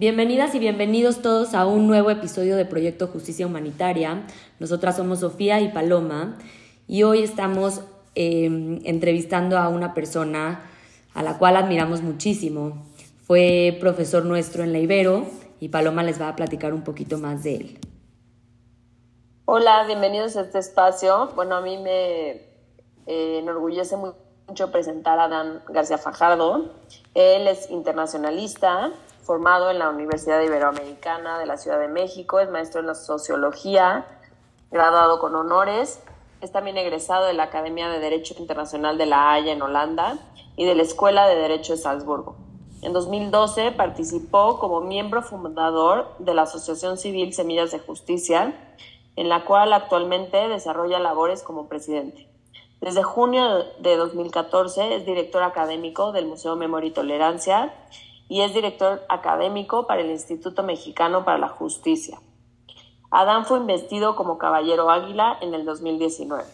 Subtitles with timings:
[0.00, 4.24] Bienvenidas y bienvenidos todos a un nuevo episodio de Proyecto Justicia Humanitaria.
[4.58, 6.38] Nosotras somos Sofía y Paloma
[6.88, 7.82] y hoy estamos
[8.14, 8.46] eh,
[8.84, 10.62] entrevistando a una persona
[11.12, 12.86] a la cual admiramos muchísimo.
[13.26, 15.26] Fue profesor nuestro en la Ibero
[15.60, 17.78] y Paloma les va a platicar un poquito más de él.
[19.44, 21.28] Hola, bienvenidos a este espacio.
[21.36, 22.30] Bueno, a mí me
[23.06, 26.72] eh, enorgullece mucho presentar a Dan García Fajardo.
[27.12, 28.92] Él es internacionalista,
[29.30, 34.04] formado en la Universidad Iberoamericana de la Ciudad de México, es maestro en la sociología,
[34.72, 36.02] graduado con honores,
[36.40, 40.18] es también egresado de la Academia de Derecho Internacional de La Haya en Holanda
[40.56, 42.34] y de la Escuela de Derecho de Salzburgo.
[42.82, 48.52] En 2012 participó como miembro fundador de la Asociación Civil Semillas de Justicia,
[49.14, 52.28] en la cual actualmente desarrolla labores como presidente.
[52.80, 57.72] Desde junio de 2014 es director académico del Museo Memoria y Tolerancia
[58.30, 62.20] y es director académico para el Instituto Mexicano para la Justicia.
[63.10, 66.44] Adán fue investido como Caballero Águila en el 2019.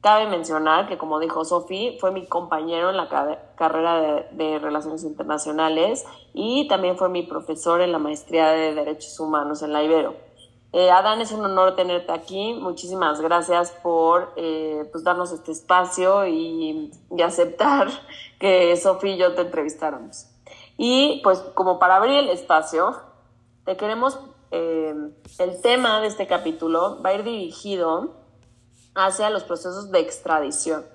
[0.00, 3.08] Cabe mencionar que, como dijo Sofi, fue mi compañero en la
[3.54, 9.20] carrera de, de, Relaciones Internacionales y también fue mi profesor en la maestría de Derechos
[9.20, 10.14] Humanos en la Ibero.
[10.72, 12.54] Eh, Adán, es un honor tenerte aquí.
[12.54, 17.88] Muchísimas gracias por eh, pues darnos este espacio y, y aceptar
[18.40, 20.26] que Sofi y yo te entrevistáramos.
[20.82, 23.02] Y pues como para abrir el espacio,
[23.66, 24.18] te queremos,
[24.50, 24.94] eh,
[25.38, 28.14] el tema de este capítulo va a ir dirigido
[28.94, 30.86] hacia los procesos de extradición.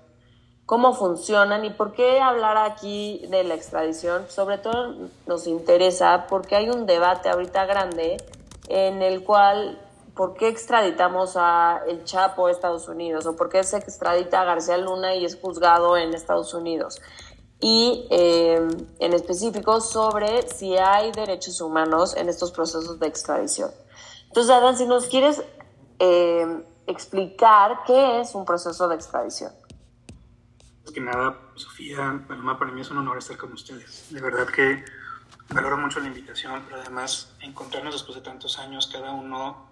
[0.66, 4.28] ¿Cómo funcionan y por qué hablar aquí de la extradición?
[4.28, 4.96] Sobre todo
[5.28, 8.18] nos interesa porque hay un debate ahorita grande
[8.68, 9.80] en el cual
[10.16, 13.28] ¿por qué extraditamos a el Chapo a Estados Unidos?
[13.28, 17.02] ¿O por qué se extradita a García Luna y es juzgado en Estados Unidos?
[17.60, 18.68] Y eh,
[19.00, 23.72] en específico sobre si hay derechos humanos en estos procesos de extradición.
[24.28, 25.42] Entonces, Adán, si nos quieres
[26.00, 29.52] eh, explicar qué es un proceso de extradición.
[30.94, 34.08] Que nada, Sofía, para mí es un honor estar con ustedes.
[34.12, 34.84] De verdad que
[35.50, 39.68] valoro mucho la invitación, pero además encontrarnos después de tantos años, cada uno,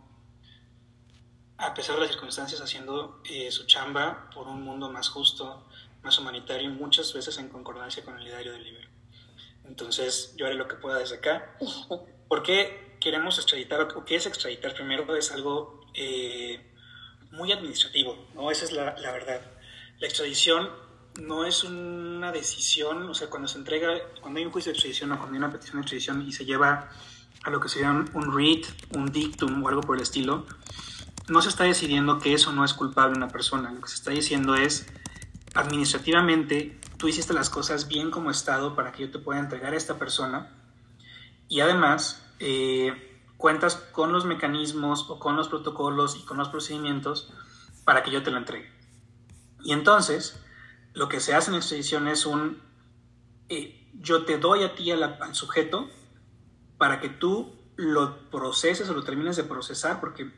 [1.57, 5.65] a pesar de las circunstancias, haciendo eh, su chamba por un mundo más justo,
[6.03, 8.87] más humanitario y muchas veces en concordancia con el ideario del libro.
[9.65, 11.57] Entonces, yo haré lo que pueda desde acá.
[12.27, 14.73] ¿Por qué queremos extraditar o qué es extraditar?
[14.73, 16.59] Primero es algo eh,
[17.31, 18.51] muy administrativo, ¿no?
[18.51, 19.41] Esa es la, la, verdad.
[19.99, 20.69] La extradición
[21.19, 23.89] no es una decisión, o sea, cuando se entrega,
[24.21, 26.45] cuando hay un juicio de extradición o cuando hay una petición de extradición y se
[26.45, 26.89] lleva
[27.43, 28.65] a lo que se llama un read,
[28.95, 30.45] un dictum o algo por el estilo,
[31.27, 33.71] no se está decidiendo que eso no es culpable una persona.
[33.71, 34.87] Lo que se está diciendo es
[35.53, 39.77] administrativamente tú hiciste las cosas bien como Estado para que yo te pueda entregar a
[39.77, 40.51] esta persona
[41.47, 47.31] y además eh, cuentas con los mecanismos o con los protocolos y con los procedimientos
[47.83, 48.71] para que yo te lo entregue.
[49.63, 50.41] Y entonces,
[50.93, 52.61] lo que se hace en extradición es un,
[53.49, 55.89] eh, yo te doy a ti a la, al sujeto
[56.77, 60.31] para que tú lo proceses o lo termines de procesar, porque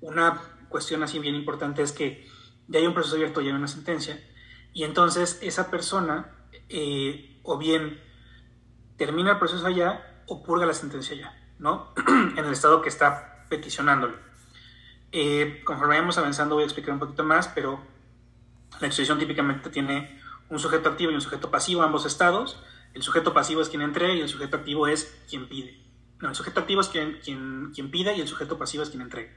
[0.00, 2.26] una cuestión así bien importante es que
[2.68, 4.22] ya hay un proceso abierto, ya hay una sentencia,
[4.72, 6.32] y entonces esa persona
[6.68, 8.00] eh, o bien
[8.96, 11.92] termina el proceso allá o purga la sentencia allá, ¿no?
[12.36, 14.16] en el estado que está peticionándolo.
[15.10, 17.80] Eh, conforme vayamos avanzando voy a explicar un poquito más, pero
[18.80, 20.20] la extradición típicamente tiene
[20.50, 22.62] un sujeto activo y un sujeto pasivo, ambos estados.
[22.94, 25.78] El sujeto pasivo es quien entrega y el sujeto activo es quien pide.
[26.20, 29.02] No, el sujeto activo es quien, quien, quien pide y el sujeto pasivo es quien
[29.02, 29.30] entrega.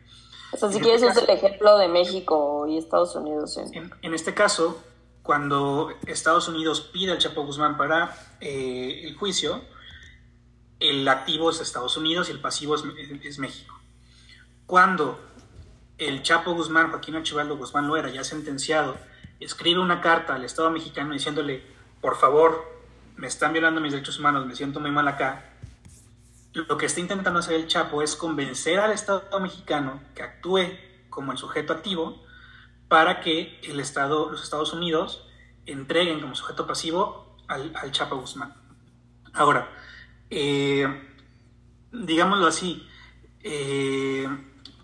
[0.54, 3.54] O sea, si en quieres, este es el ejemplo de México y Estados Unidos.
[3.54, 3.62] ¿sí?
[3.74, 4.82] En, en este caso,
[5.24, 9.62] cuando Estados Unidos pide al Chapo Guzmán para eh, el juicio,
[10.80, 12.84] el activo es Estados Unidos y el pasivo es,
[13.24, 13.80] es, México.
[14.66, 15.20] Cuando
[15.98, 18.98] el Chapo Guzmán, Joaquín Archibaldo Guzmán Loera, ya sentenciado,
[19.40, 21.64] escribe una carta al Estado mexicano diciéndole,
[22.02, 22.66] por favor,
[23.16, 25.52] me están violando mis derechos humanos, me siento muy mal acá,
[26.54, 30.68] lo que está intentando hacer el Chapo es convencer al Estado mexicano que actúe
[31.10, 32.22] como el sujeto activo
[32.92, 35.26] para que el Estado, los Estados Unidos
[35.66, 38.54] entreguen como sujeto pasivo al, al Chapo Guzmán.
[39.32, 39.72] Ahora,
[40.30, 40.86] eh,
[41.94, 42.86] digámoslo así,
[43.44, 44.28] eh,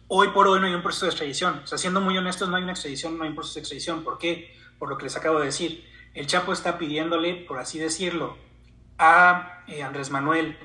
[0.08, 1.60] hoy por hoy no hay un proceso de extradición.
[1.66, 4.06] O sea, siendo muy honestos, no hay una extradición, no hay un proceso de extradición.
[4.06, 4.56] ¿Por qué?
[4.80, 5.84] Por lo que les acabo de decir.
[6.14, 8.38] El Chapo está pidiéndole, por así decirlo,
[8.98, 10.58] a eh, Andrés Manuel,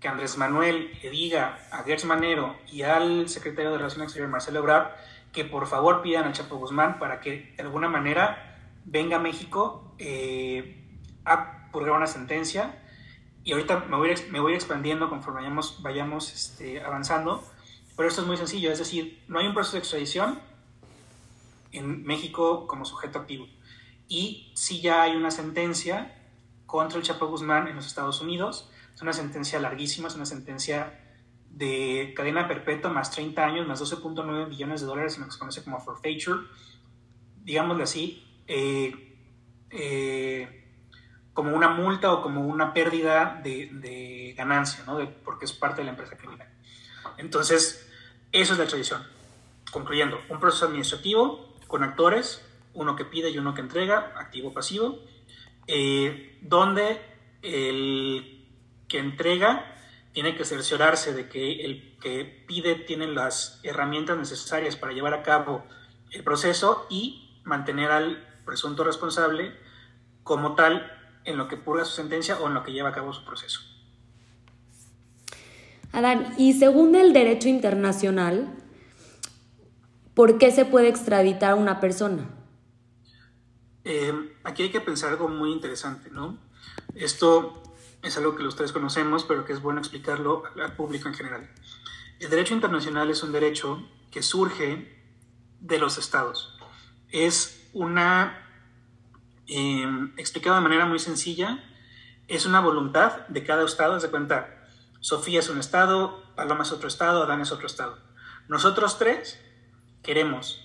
[0.00, 4.60] que Andrés Manuel le diga a Gertz Manero y al secretario de Relaciones Exteriores, Marcelo
[4.60, 4.92] Ebrard,
[5.32, 9.94] que por favor pidan al Chapo Guzmán para que de alguna manera venga a México
[9.98, 10.84] eh,
[11.24, 12.82] a purgar una sentencia.
[13.44, 17.44] Y ahorita me voy, me voy expandiendo conforme vayamos, vayamos este, avanzando.
[17.96, 20.40] Pero esto es muy sencillo, es decir, no hay un proceso de extradición
[21.72, 23.46] en México como sujeto activo.
[24.08, 26.16] Y sí ya hay una sentencia
[26.66, 28.70] contra el Chapo Guzmán en los Estados Unidos.
[28.94, 30.99] Es una sentencia larguísima, es una sentencia
[31.50, 35.38] de cadena perpetua más 30 años, más 12.9 millones de dólares en lo que se
[35.38, 36.40] conoce como forfeiture.
[37.42, 39.16] Digámosle así, eh,
[39.70, 40.60] eh,
[41.32, 44.98] como una multa o como una pérdida de, ganancia, ¿no?
[45.24, 46.48] porque es parte de la empresa criminal.
[47.18, 47.90] Entonces,
[48.32, 49.02] eso es la tradición.
[49.70, 52.44] Concluyendo, un proceso administrativo con actores,
[52.74, 54.98] uno que pide y uno que entrega, activo-pasivo,
[55.66, 57.00] eh, donde
[57.42, 58.46] el
[58.88, 59.69] que entrega
[60.12, 65.22] tiene que cerciorarse de que el que pide tiene las herramientas necesarias para llevar a
[65.22, 65.64] cabo
[66.10, 69.52] el proceso y mantener al presunto responsable
[70.24, 70.90] como tal
[71.24, 73.60] en lo que purga su sentencia o en lo que lleva a cabo su proceso.
[75.92, 78.48] Adán, y según el derecho internacional,
[80.14, 82.28] ¿por qué se puede extraditar a una persona?
[83.84, 84.12] Eh,
[84.44, 86.38] aquí hay que pensar algo muy interesante, ¿no?
[86.94, 87.62] Esto
[88.02, 91.50] es algo que tres conocemos, pero que es bueno explicarlo al público en general.
[92.18, 95.00] El derecho internacional es un derecho que surge
[95.60, 96.56] de los estados.
[97.10, 98.46] Es una,
[99.46, 99.86] eh,
[100.16, 101.62] explicado de manera muy sencilla,
[102.28, 103.98] es una voluntad de cada estado.
[103.98, 104.66] de cuenta,
[105.00, 107.98] Sofía es un estado, Paloma es otro estado, Adán es otro estado.
[108.48, 109.40] Nosotros tres
[110.02, 110.64] queremos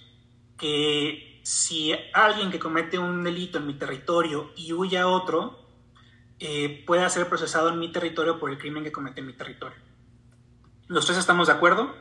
[0.57, 5.64] que si alguien que comete un delito en mi territorio y huye a otro,
[6.39, 9.77] eh, pueda ser procesado en mi territorio por el crimen que comete en mi territorio.
[10.87, 11.95] Los tres estamos de acuerdo,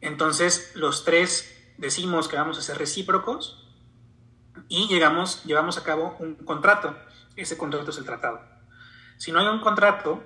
[0.00, 3.66] entonces los tres decimos que vamos a ser recíprocos
[4.68, 6.96] y llegamos, llevamos a cabo un contrato.
[7.36, 8.40] Ese contrato es el tratado.
[9.16, 10.22] Si no hay un contrato,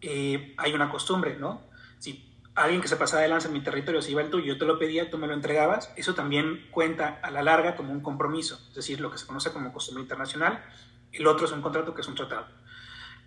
[0.00, 1.62] eh, hay una costumbre, ¿no?
[1.98, 4.58] Si alguien que se pasaba de lanza en mi territorio se iba el tuyo, yo
[4.58, 8.00] te lo pedía, tú me lo entregabas, eso también cuenta a la larga como un
[8.00, 10.64] compromiso, es decir, lo que se conoce como costumbre internacional.
[11.12, 12.46] El otro es un contrato que es un tratado.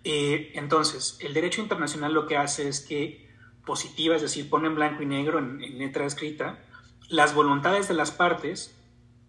[0.04, 3.28] Eh, entonces, el derecho internacional lo que hace es que
[3.64, 6.58] positiva, es decir, pone en blanco y negro en, letra escrita
[7.08, 8.74] las voluntades de las partes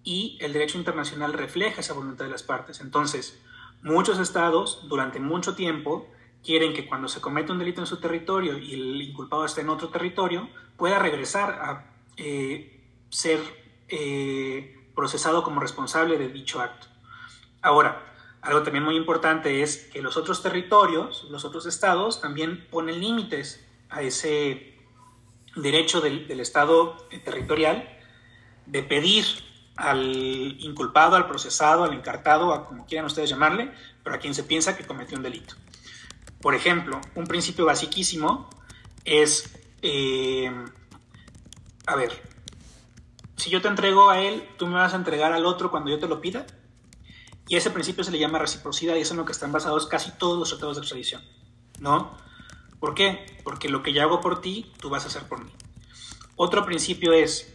[0.03, 2.79] y el derecho internacional refleja esa voluntad de las partes.
[2.79, 3.41] Entonces,
[3.81, 6.07] muchos estados durante mucho tiempo
[6.44, 9.69] quieren que cuando se comete un delito en su territorio y el inculpado esté en
[9.69, 10.47] otro territorio,
[10.77, 13.39] pueda regresar a eh, ser
[13.89, 16.88] eh, procesado como responsable de dicho acto.
[17.62, 18.10] Ahora,
[18.41, 23.63] algo también muy importante es que los otros territorios, los otros estados, también ponen límites
[23.89, 24.79] a ese
[25.55, 27.88] derecho del, estado territorial
[28.65, 29.25] de pedir
[29.75, 30.15] al
[30.59, 33.71] inculpado, al procesado, al encartado, a como quieran ustedes llamarle,
[34.03, 35.55] pero a quien se piensa que cometió un delito.
[36.41, 38.49] Por ejemplo, un principio basiquísimo
[39.05, 40.51] es, eh,
[41.86, 42.12] a ver,
[43.36, 46.00] si yo te entrego a él, tú me vas a entregar al otro cuando yo
[46.00, 46.45] te lo pida.
[47.51, 50.12] Y ese principio se le llama reciprocidad y es en lo que están basados casi
[50.12, 51.22] todos los tratados de extradición,
[51.81, 52.15] ¿no?
[52.79, 53.25] ¿Por qué?
[53.43, 55.51] Porque lo que yo hago por ti, tú vas a hacer por mí.
[56.38, 57.53] Otro principio es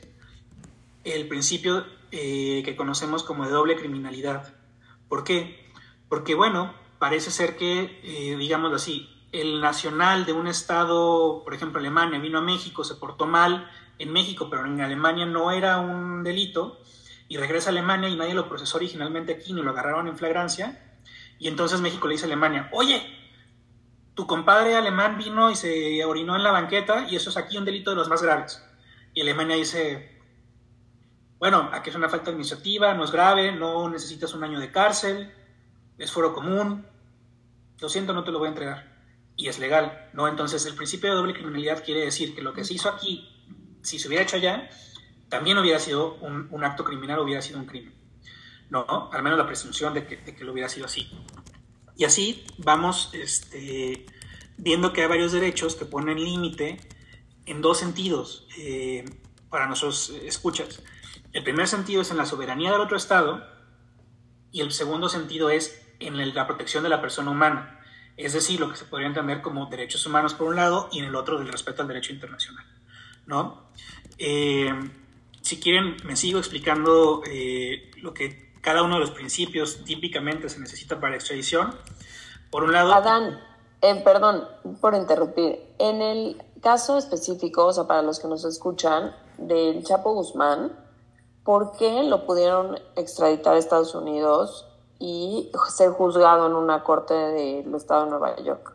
[1.04, 4.52] el principio eh, que conocemos como de doble criminalidad.
[5.08, 5.66] ¿Por qué?
[6.10, 11.80] Porque, bueno, parece ser que, eh, digamos así, el nacional de un estado, por ejemplo
[11.80, 16.22] Alemania, vino a México, se portó mal en México, pero en Alemania no era un
[16.22, 16.82] delito,
[17.28, 20.96] y regresa a Alemania y nadie lo procesó originalmente aquí, ni lo agarraron en flagrancia.
[21.38, 23.02] Y entonces México le dice a Alemania, oye,
[24.14, 27.64] tu compadre alemán vino y se orinó en la banqueta y eso es aquí un
[27.64, 28.62] delito de los más graves.
[29.12, 30.16] Y Alemania dice,
[31.38, 35.32] bueno, aquí es una falta administrativa, no es grave, no necesitas un año de cárcel,
[35.98, 36.86] es foro común,
[37.78, 38.96] lo siento, no te lo voy a entregar.
[39.36, 40.28] Y es legal, ¿no?
[40.28, 43.28] Entonces el principio de doble criminalidad quiere decir que lo que se hizo aquí,
[43.82, 44.70] si se hubiera hecho allá,
[45.28, 47.94] también hubiera sido un, acto criminal, hubiera sido un crimen.
[48.70, 51.10] No, al menos la presunción de que, lo hubiera sido así.
[51.96, 54.06] Y así vamos este,
[54.56, 56.78] viendo que hay varios derechos que ponen límite
[57.46, 59.04] en dos sentidos eh,
[59.50, 60.82] para nuestros escuchas.
[61.32, 63.46] El primer sentido es en la soberanía del otro Estado
[64.52, 67.80] y el segundo sentido es en la protección de la persona humana,
[68.16, 71.06] es decir, lo que se podría entender como derechos humanos por un lado y en
[71.06, 72.64] el otro del respeto al derecho internacional.
[73.26, 73.70] ¿no?
[74.18, 74.72] Eh,
[75.46, 80.58] si quieren, me sigo explicando eh, lo que cada uno de los principios típicamente se
[80.58, 81.72] necesita para la extradición.
[82.50, 82.92] Por un lado...
[82.92, 83.38] Adán,
[83.80, 84.42] eh, perdón
[84.80, 85.60] por interrumpir.
[85.78, 90.72] En el caso específico, o sea, para los que nos escuchan, del Chapo Guzmán,
[91.44, 94.66] ¿por qué lo pudieron extraditar a Estados Unidos
[94.98, 98.74] y ser juzgado en una corte del estado de Nueva York?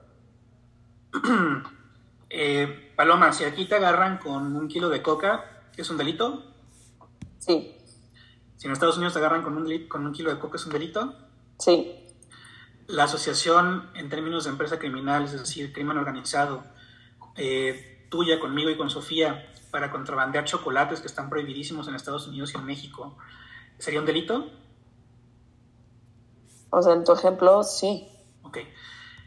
[2.29, 5.43] eh, Paloma, si aquí te agarran con un kilo de coca,
[5.75, 6.45] ¿es un delito?
[7.41, 7.75] Sí.
[8.57, 10.71] Si en Estados Unidos te agarran con un, con un kilo de coca, ¿es un
[10.71, 11.15] delito?
[11.57, 11.95] Sí.
[12.87, 16.63] La asociación en términos de empresa criminal, es decir, crimen organizado,
[17.35, 22.53] eh, tuya, conmigo y con Sofía, para contrabandear chocolates que están prohibidísimos en Estados Unidos
[22.53, 23.17] y en México,
[23.79, 24.51] ¿sería un delito?
[26.69, 28.07] O sea, en tu ejemplo, sí.
[28.43, 28.59] Ok.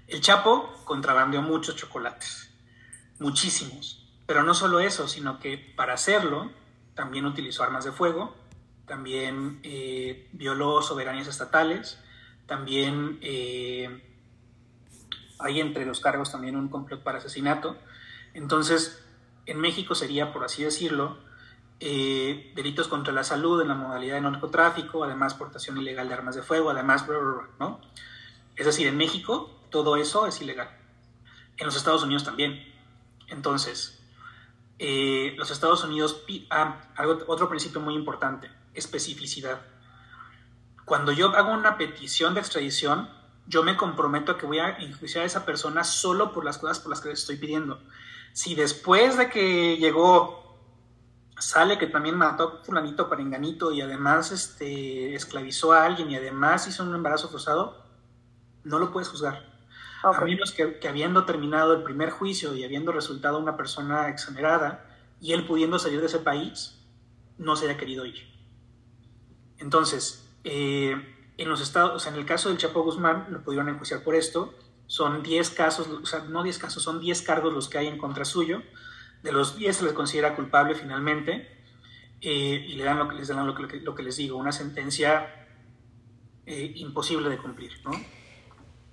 [0.06, 2.50] El Chapo contrabandeó muchos chocolates,
[3.18, 4.06] muchísimos.
[4.26, 6.50] Pero no solo eso, sino que para hacerlo
[6.94, 8.34] también utilizó armas de fuego,
[8.86, 11.98] también eh, violó soberanías estatales,
[12.46, 14.02] también eh,
[15.38, 17.76] hay entre los cargos también un complot para asesinato.
[18.34, 19.02] Entonces,
[19.46, 21.18] en México sería, por así decirlo,
[21.80, 26.36] eh, delitos contra la salud en la modalidad de narcotráfico, además portación ilegal de armas
[26.36, 27.06] de fuego, además,
[27.58, 27.80] ¿no?
[28.56, 30.70] Es decir, en México todo eso es ilegal.
[31.56, 32.72] En los Estados Unidos también.
[33.28, 34.03] Entonces,
[34.78, 36.80] eh, los Estados Unidos, ah,
[37.26, 39.60] otro principio muy importante, especificidad.
[40.84, 43.08] Cuando yo hago una petición de extradición,
[43.46, 46.80] yo me comprometo a que voy a enjuiciar a esa persona solo por las cosas
[46.80, 47.82] por las que le estoy pidiendo.
[48.32, 50.44] Si después de que llegó
[51.38, 56.66] sale que también mató a fulanito parenganito y además este, esclavizó a alguien y además
[56.66, 57.84] hizo un embarazo forzado,
[58.62, 59.53] no lo puedes juzgar.
[60.04, 64.86] A menos que, habiendo terminado el primer juicio y habiendo resultado una persona exonerada
[65.20, 66.78] y él pudiendo salir de ese país,
[67.38, 68.28] no se haya querido ir.
[69.58, 70.94] Entonces, eh,
[71.38, 74.54] en los estados, en el caso del Chapo Guzmán, lo pudieron enjuiciar por esto.
[74.86, 77.98] Son 10 casos, o sea, no 10 casos, son 10 cargos los que hay en
[77.98, 78.62] contra suyo
[79.24, 81.48] de los 10 se les considera culpable finalmente
[82.20, 84.52] eh, y le dan lo que les dan lo que, lo que les digo, una
[84.52, 85.48] sentencia
[86.46, 87.92] eh, imposible de cumplir, ¿no?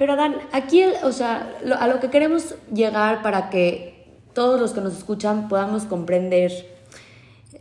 [0.01, 4.81] Pero Dan, aquí, o sea, a lo que queremos llegar para que todos los que
[4.81, 6.51] nos escuchan podamos comprender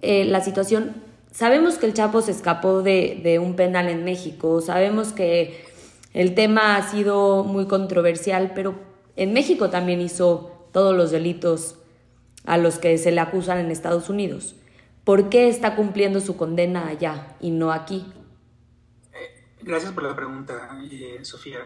[0.00, 1.02] eh, la situación.
[1.30, 5.66] Sabemos que el Chapo se escapó de, de un penal en México, sabemos que
[6.14, 8.74] el tema ha sido muy controversial, pero
[9.16, 11.76] en México también hizo todos los delitos
[12.46, 14.54] a los que se le acusan en Estados Unidos.
[15.04, 18.06] ¿Por qué está cumpliendo su condena allá y no aquí?
[19.60, 21.58] Gracias por la pregunta, eh, Sofía.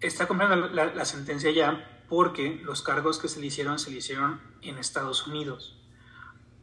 [0.00, 4.40] Está cumpliendo la, sentencia allá porque los cargos que se le hicieron se le hicieron
[4.62, 5.78] en Estados Unidos.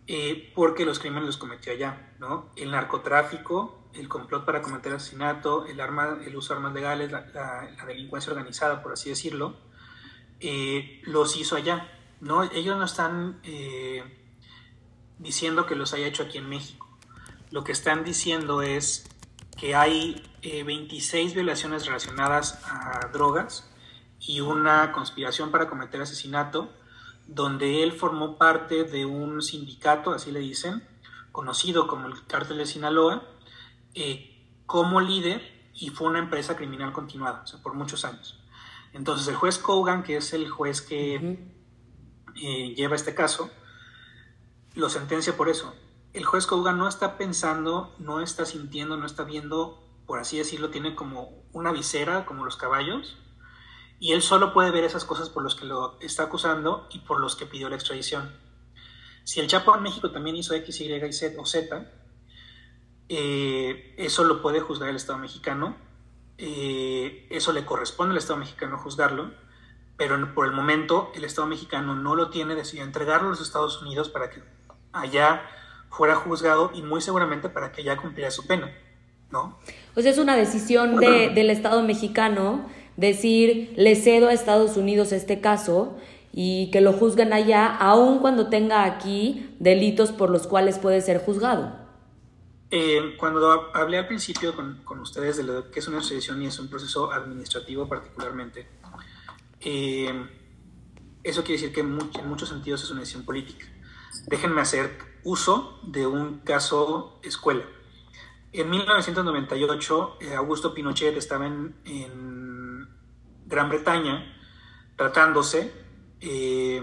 [0.06, 2.52] Eh, porque los crímenes los cometió allá, ¿no?
[2.56, 7.76] El narcotráfico, el complot para cometer asesinato, el, arma, el uso de armas legales, la,
[7.88, 9.56] delincuencia organizada, por así decirlo,
[11.04, 11.90] los hizo allá.
[12.20, 14.04] No, ellos no están eh,
[15.20, 16.88] diciendo que los haya hecho aquí en México.
[17.52, 19.06] Lo que están diciendo es
[19.60, 23.70] que hay 26 eh, violaciones relacionadas a drogas
[24.20, 26.72] y una conspiración para cometer asesinato,
[27.28, 30.88] donde él formó parte de un sindicato, así le dicen,
[31.32, 33.24] conocido como el Cártel de Sinaloa,
[33.96, 35.42] eh, como líder
[35.74, 38.40] y fue una empresa criminal continuada, o sea, por muchos años.
[38.94, 41.40] Entonces el juez Kogan, que es el juez que
[42.36, 43.50] eh, lleva este caso,
[44.76, 45.74] lo sentencia por eso.
[46.14, 50.70] El juez Kogan no está pensando, no está sintiendo, no está viendo, por así decirlo,
[50.70, 53.18] tiene como una visera, como los caballos,
[54.00, 57.20] y él solo puede ver esas cosas por los que lo está acusando y por
[57.20, 58.32] los que pidió la extradición.
[59.24, 61.92] Si el Chapo en México también hizo X, Y Z o Z,
[63.10, 65.78] eh, eso lo puede juzgar el Estado mexicano,
[66.38, 69.32] eh, eso le corresponde al Estado mexicano juzgarlo,
[69.98, 73.82] pero por el momento el Estado mexicano no lo tiene, decidió entregarlo a los Estados
[73.82, 74.44] Unidos para que
[74.92, 75.50] allá
[75.96, 78.76] fuera juzgado y muy seguramente para que allá cumpliera su pena,
[79.32, 79.60] ¿no?
[79.96, 82.66] Sea, es una decisión de, del Estado mexicano
[82.98, 85.98] decir, le cedo a Estados Unidos este caso
[86.32, 91.20] y que lo juzguen allá, aun cuando tenga aquí delitos por los cuales puede ser
[91.20, 91.84] juzgado.
[92.72, 96.48] Eh, cuando hablé al principio con, con ustedes de lo que es una extradición y
[96.48, 98.68] es un proceso administrativo particularmente,
[99.62, 100.12] eh,
[101.24, 101.94] eso quiere decir que en,
[102.28, 103.66] muchos sentidos es una decisión política.
[104.28, 107.66] Déjenme hacer uso de un caso escuela.
[108.52, 112.88] En 1998, eh, Augusto Pinochet estaba en,
[113.46, 114.38] Gran Bretaña
[114.96, 115.72] tratándose
[116.22, 116.82] eh,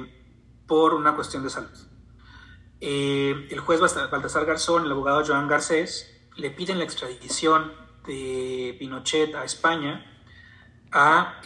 [0.67, 1.71] por una cuestión de salud.
[2.81, 7.73] eh, el juez Baltasar Garzón, el abogado Joan Garcés, le piden la extradición
[8.07, 10.07] de Pinochet a España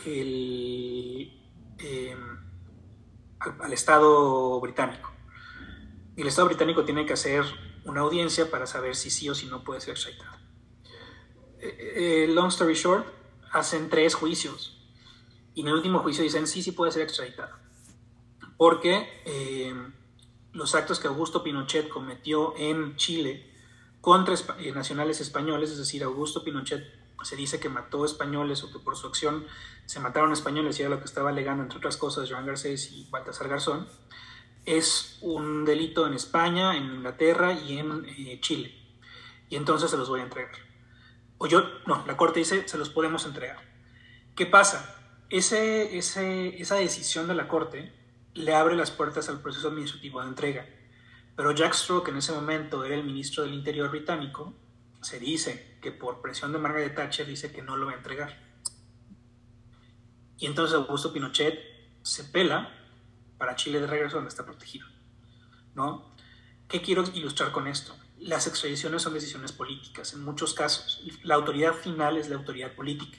[0.05, 1.31] em,
[3.61, 5.14] al, Estado británico.
[6.17, 7.45] El Estado británico tiene que hacer
[7.85, 10.39] una audiencia para saber si sí o si no puede ser extraditado.
[11.61, 13.07] Eh, eh, long story short,
[13.53, 14.79] hacen tres juicios.
[15.55, 17.57] Y en el último juicio dicen sí, sí puede ser extraditado.
[18.57, 19.93] Porque em,
[20.53, 23.51] los actos que Augusto Pinochet cometió en Chile
[24.01, 26.85] contra eh, nacionales españoles, es decir, Augusto Pinochet
[27.23, 29.47] se dice que mató españoles o que por su acción
[29.87, 33.09] se mataron españoles y era lo que estaba alegando, entre otras cosas, Joan Garcés y
[33.11, 33.89] Baltasar Garzón,
[34.67, 38.75] es un delito en España, en Inglaterra y en eh, Chile.
[39.49, 40.55] Y entonces se los voy a entregar.
[41.39, 43.59] O yo, no, la corte dice, se los podemos entregar.
[44.35, 44.97] ¿Qué pasa?
[45.31, 47.93] Ese, esa decisión de la corte
[48.35, 50.67] le abre las puertas al proceso administrativo de entrega.
[51.37, 54.55] Pero Jack Straw, que en ese momento era el ministro del Interior británico,
[55.01, 58.41] se dice que por presión de Margaret Thatcher dice que no lo va a entregar.
[60.39, 61.59] Y entonces Augusto Pinochet
[62.03, 62.84] se pela
[63.39, 64.87] para Chile de regreso donde está protegido.
[65.75, 66.05] ¿no?
[66.69, 67.95] ¿Qué quiero ilustrar con esto?
[68.19, 71.03] Las extradiciones son decisiones políticas en muchos casos.
[71.23, 73.19] La autoridad final es la autoridad política.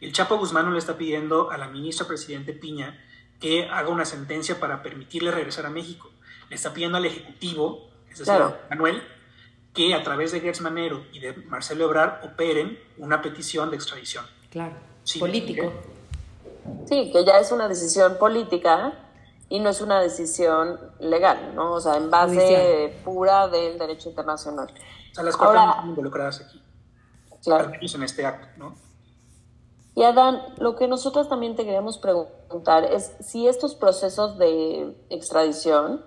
[0.00, 2.98] El Chapo Guzmán no le está pidiendo a la ministra presidente Piña
[3.38, 6.10] que haga una sentencia para permitirle regresar a México
[6.50, 8.34] le está pidiendo al Ejecutivo, es decir,
[8.68, 9.02] Manuel,
[9.72, 14.26] que a través de Gertz Manero y de Marcelo Ebrard operen una petición de extradición.
[14.50, 14.74] Claro,
[15.20, 15.72] político.
[16.88, 18.92] Sí, que ya es una decisión política
[19.50, 21.72] y no es una decisión legal, ¿no?
[21.72, 24.72] O sea, en base pura del derecho internacional.
[25.10, 26.62] O sea, las cuatro están involucradas aquí.
[27.42, 27.72] Claro.
[27.80, 28.76] en este acto, ¿no?
[29.96, 36.04] Y Adán, lo que nosotros también te queríamos preguntar es si estos procesos de extradición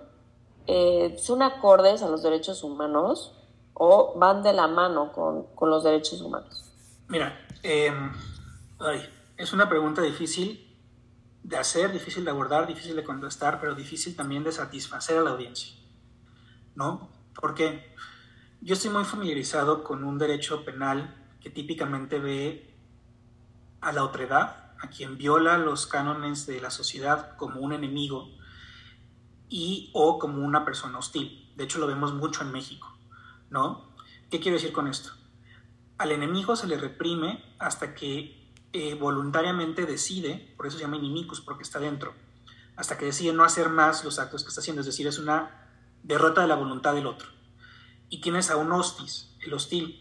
[0.67, 3.35] eh, son acordes a los derechos humanos
[3.73, 6.71] o van de la mano con, con los derechos humanos?
[7.09, 8.13] Mira, em,
[9.35, 10.72] es una pregunta difícil
[11.43, 15.31] de hacer, difícil de abordar, difícil de contestar, pero difícil también de satisfacer a la
[15.31, 15.75] audiencia.
[16.75, 17.09] ¿No?
[17.39, 17.93] Porque
[18.61, 22.73] yo estoy muy familiarizado con un derecho penal que típicamente ve
[23.81, 28.29] a la otredad, a quien viola los cánones de la sociedad como un enemigo,
[29.49, 31.51] y o como una persona hostil.
[31.55, 32.91] De hecho, lo vemos mucho en México,
[33.51, 33.93] ¿no?
[34.31, 35.11] ¿Qué quiero decir con esto?
[35.99, 38.42] Al enemigo se le reprime hasta que
[38.73, 42.13] eh, voluntariamente decide, por eso se llama inimicus, porque está dentro,
[42.75, 45.69] hasta que decide no hacer más los actos que está haciendo, es decir, es una
[46.03, 47.29] derrota de la voluntad del otro.
[48.09, 49.99] Y tienes a un hostis, el hostil.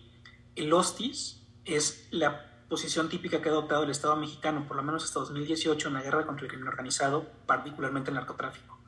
[0.56, 5.04] El hostis es la posición típica que ha adoptado el Estado mexicano, por lo menos
[5.04, 8.82] hasta 2018, en la guerra contra el crimen organizado, particularmente el narcotráfico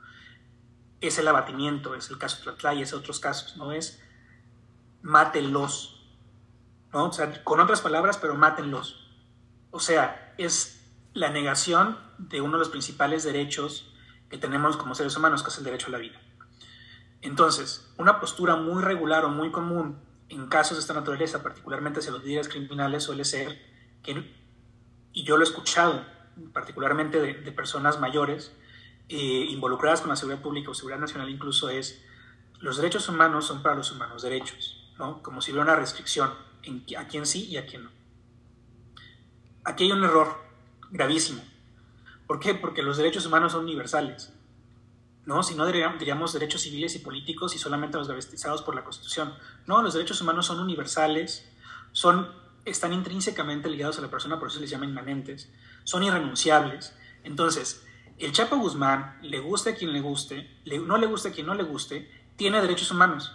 [1.07, 4.03] es el abatimiento, es el caso Tlatlaya, es otros casos, no es
[5.03, 6.03] mátenlos,
[6.93, 7.07] ¿no?
[7.07, 9.04] O sea, con otras palabras, pero mátenlos.
[9.75, 13.93] O sea, es la negación de uno de los principales derechos
[14.31, 16.21] que tenemos como seres humanos, que es el derecho a la vida.
[17.23, 22.13] Entonces, una postura muy regular o muy común en casos de esta naturaleza, particularmente hacia
[22.13, 23.61] los líderes criminales, suele ser
[24.05, 24.33] que,
[25.13, 26.07] y yo lo he escuchado,
[26.53, 28.53] particularmente de, personas mayores,
[29.09, 32.01] eh, involucradas con la seguridad pública o seguridad nacional incluso es
[32.61, 35.21] los derechos humanos son para los humanos derechos, ¿no?
[35.21, 36.31] Como si hubiera una restricción
[36.97, 37.94] a quién sí y a quién no.
[39.65, 40.45] Aquí hay un error
[40.91, 41.43] gravísimo.
[42.27, 42.55] ¿Por qué?
[42.55, 44.33] Porque los derechos humanos son universales.
[45.27, 45.43] ¿no?
[45.43, 49.35] Si no diríamos derechos civiles y políticos y solamente los garantizados por la Constitución.
[49.67, 51.51] No, los derechos humanos son universales,
[51.93, 52.31] son,
[52.65, 55.51] están intrínsecamente ligados a la persona, por eso se les llama inmanentes,
[55.85, 56.95] son irrenunciables.
[57.23, 57.87] Entonces,
[58.19, 61.55] el Chapo Guzmán, le guste a quien le guste, no le guste a quien no
[61.55, 63.33] le guste, tiene derechos humanos.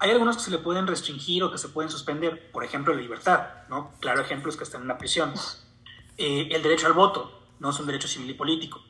[0.00, 3.00] Hay algunos que se le pueden restringir o que se pueden suspender, por ejemplo, la
[3.00, 3.92] libertad, ¿no?
[4.00, 5.32] Claro ejemplo es que está en una prisión.
[6.18, 8.82] Eh, el derecho al voto, no es un derecho civil y político.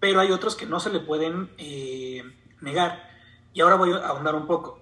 [0.00, 2.24] Pero hay otros que no se le pueden eh,
[2.60, 3.10] negar.
[3.52, 4.80] Y ahora voy a ahondar un poco.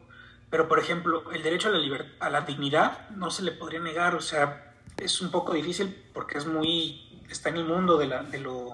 [0.50, 4.14] Pero, por ejemplo, el derecho a la, a la dignidad no se le podría negar.
[4.14, 8.22] O sea, es un poco difícil porque es muy, está en el mundo de, la,
[8.22, 8.70] de lo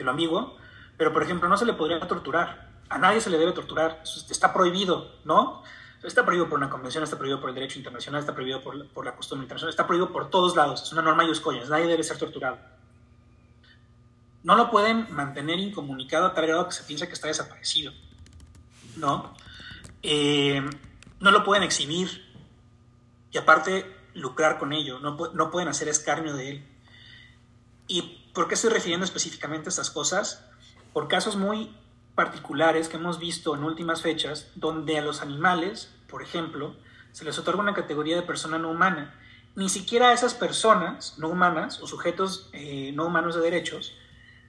[0.00, 0.56] de lo ambiguo,
[0.96, 4.52] pero por ejemplo no se le podría torturar, a nadie se le debe torturar, está
[4.52, 5.62] prohibido, ¿no?
[6.02, 9.04] Está prohibido por una convención, está prohibido por el derecho internacional, está prohibido por, por
[9.04, 12.16] la costumbre internacional, está prohibido por todos lados, es una norma y nadie debe ser
[12.16, 12.58] torturado.
[14.42, 17.92] No lo pueden mantener incomunicado a tal grado que se piensa que está desaparecido,
[18.96, 19.34] ¿no?
[20.02, 20.62] Eh,
[21.20, 22.24] no lo pueden exhibir
[23.30, 26.66] y aparte lucrar con ello, no, no pueden hacer escarnio de él.
[27.86, 30.44] Y ¿Por qué estoy refiriendo específicamente a estas cosas?
[30.92, 31.74] Por casos muy
[32.20, 36.76] particulares que hemos visto en últimas fechas, donde a los animales, por ejemplo,
[37.12, 39.18] se les otorga una categoría de persona no humana.
[39.54, 43.94] Ni siquiera a esas personas no humanas o sujetos eh, no humanos de derechos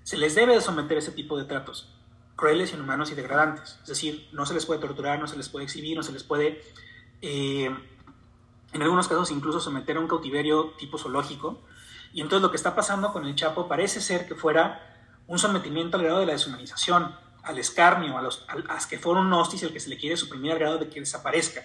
[0.04, 1.88] se les debe de someter ese tipo de tratos
[2.36, 3.80] crueles, inhumanos y degradantes.
[3.84, 6.26] Es decir, no se les puede torturar, no se les puede exhibir, no se les
[6.26, 6.62] puede,
[7.22, 7.74] eh,
[8.74, 11.62] en algunos casos, incluso someter a un cautiverio tipo zoológico.
[12.12, 14.92] Y entonces lo que está pasando con el Chapo parece ser que fuera
[15.28, 19.32] un sometimiento al grado de la deshumanización, al escarnio, a, los, a, que fuera un
[19.34, 21.63] hostis el que se le quiere suprimir al grado de que desaparezca.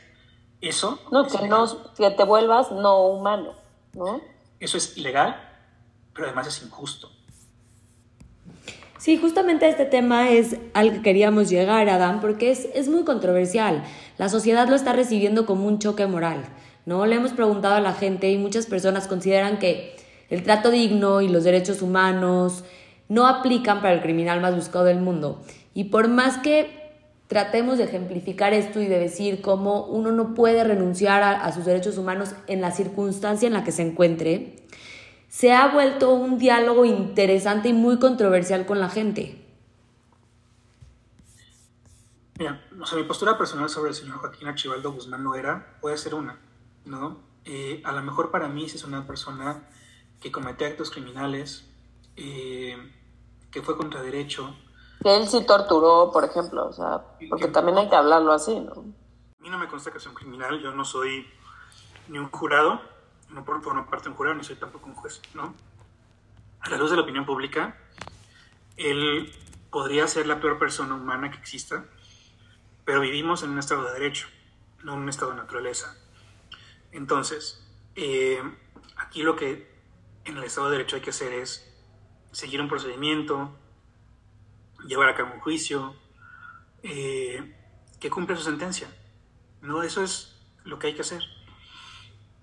[0.60, 0.98] Eso.
[1.12, 3.52] No, que, no, que te vuelvas no humano,
[3.92, 4.20] ¿no?
[4.58, 5.36] Eso es ilegal,
[6.14, 7.10] pero además es injusto.
[8.98, 13.84] Sí, justamente este tema es al que queríamos llegar, Adam, porque es, es muy controversial.
[14.16, 16.44] La sociedad lo está recibiendo como un choque moral,
[16.86, 17.04] ¿no?
[17.04, 19.94] Le hemos preguntado a la gente y muchas personas consideran que
[20.30, 22.64] el trato digno y los derechos humanos
[23.08, 25.40] no aplican para el criminal más buscado del mundo.
[25.76, 26.90] Y por más que
[27.28, 31.98] tratemos de ejemplificar esto y de decir cómo uno no puede renunciar a, sus derechos
[31.98, 34.66] humanos en la circunstancia en la que se encuentre,
[35.28, 39.44] se ha vuelto un diálogo interesante y muy controversial con la gente.
[42.38, 45.98] Mira, o sea, mi postura personal sobre el señor Joaquín Archibaldo Guzmán no era, puede
[45.98, 46.38] ser una,
[46.86, 47.20] ¿no?
[47.44, 49.68] Eh, a lo mejor para mí si es una persona
[50.22, 51.68] que comete actos criminales,
[52.16, 52.78] eh,
[53.50, 54.56] que fue contra derecho,
[55.02, 58.72] que él sí torturó, por ejemplo, o sea, porque también hay que hablarlo así, ¿no?
[58.72, 61.26] A mí no me consta que sea un criminal, yo no soy
[62.09, 62.80] ni un jurado,
[63.30, 65.54] no por una parte de un jurado, ni soy tampoco un juez, ¿no?
[66.61, 67.78] A la luz de la opinión pública,
[68.76, 69.32] él
[69.70, 71.85] podría ser la peor persona humana que exista,
[72.85, 74.28] pero vivimos en un estado de derecho,
[74.82, 75.96] no en un estado de naturaleza.
[76.92, 77.62] Entonces,
[77.94, 78.42] eh,
[78.96, 79.74] aquí lo que
[80.24, 81.72] en el estado de derecho hay que hacer es
[82.32, 83.50] seguir un procedimiento,
[84.86, 85.94] llevar a cabo un juicio,
[86.82, 87.54] eh,
[87.98, 88.88] que cumpla su sentencia.
[89.60, 89.82] ¿no?
[89.82, 91.22] Eso es lo que hay que hacer.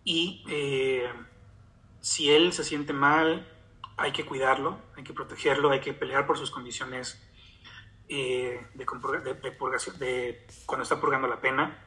[0.03, 1.11] Y eh,
[2.01, 3.47] si él se siente mal,
[3.95, 7.21] hay que cuidarlo, hay que protegerlo, hay que pelear por sus condiciones
[8.09, 8.85] eh, de,
[9.99, 11.79] de, cuando está purgando la pena.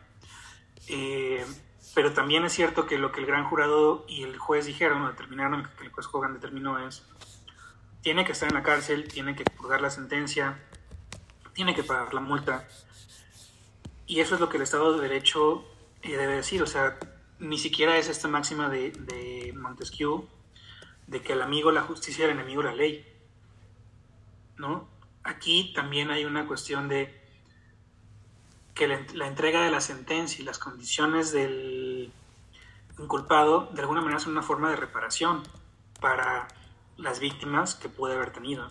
[1.95, 5.69] pero también es cierto que lo que el gran jurado y el juez dijeron, determinaron,
[5.79, 7.07] que el juez Hogan determinó es
[8.07, 10.61] tiene que estar en la cárcel, tiene que purgar la sentencia,
[11.55, 12.69] tiene que pagar la multa.
[14.07, 15.65] Y eso es lo que el Estado de Derecho
[16.03, 16.63] eh, debe decir.
[16.63, 17.01] O sea,
[17.41, 20.29] ni siquiera es esta máxima de, Montesquieu
[21.09, 23.05] de que el amigo la justicia, el enemigo la ley.
[24.57, 24.87] ¿No?
[25.25, 27.13] Aquí también hay una cuestión de
[28.73, 32.13] que la, la entrega de la sentencia y las condiciones del
[33.01, 35.43] inculpado de alguna manera son una forma de reparación
[36.01, 36.47] para
[36.97, 38.71] las víctimas que puede haber tenido.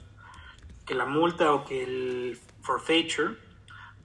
[0.85, 3.38] Que la multa o que el forfeiture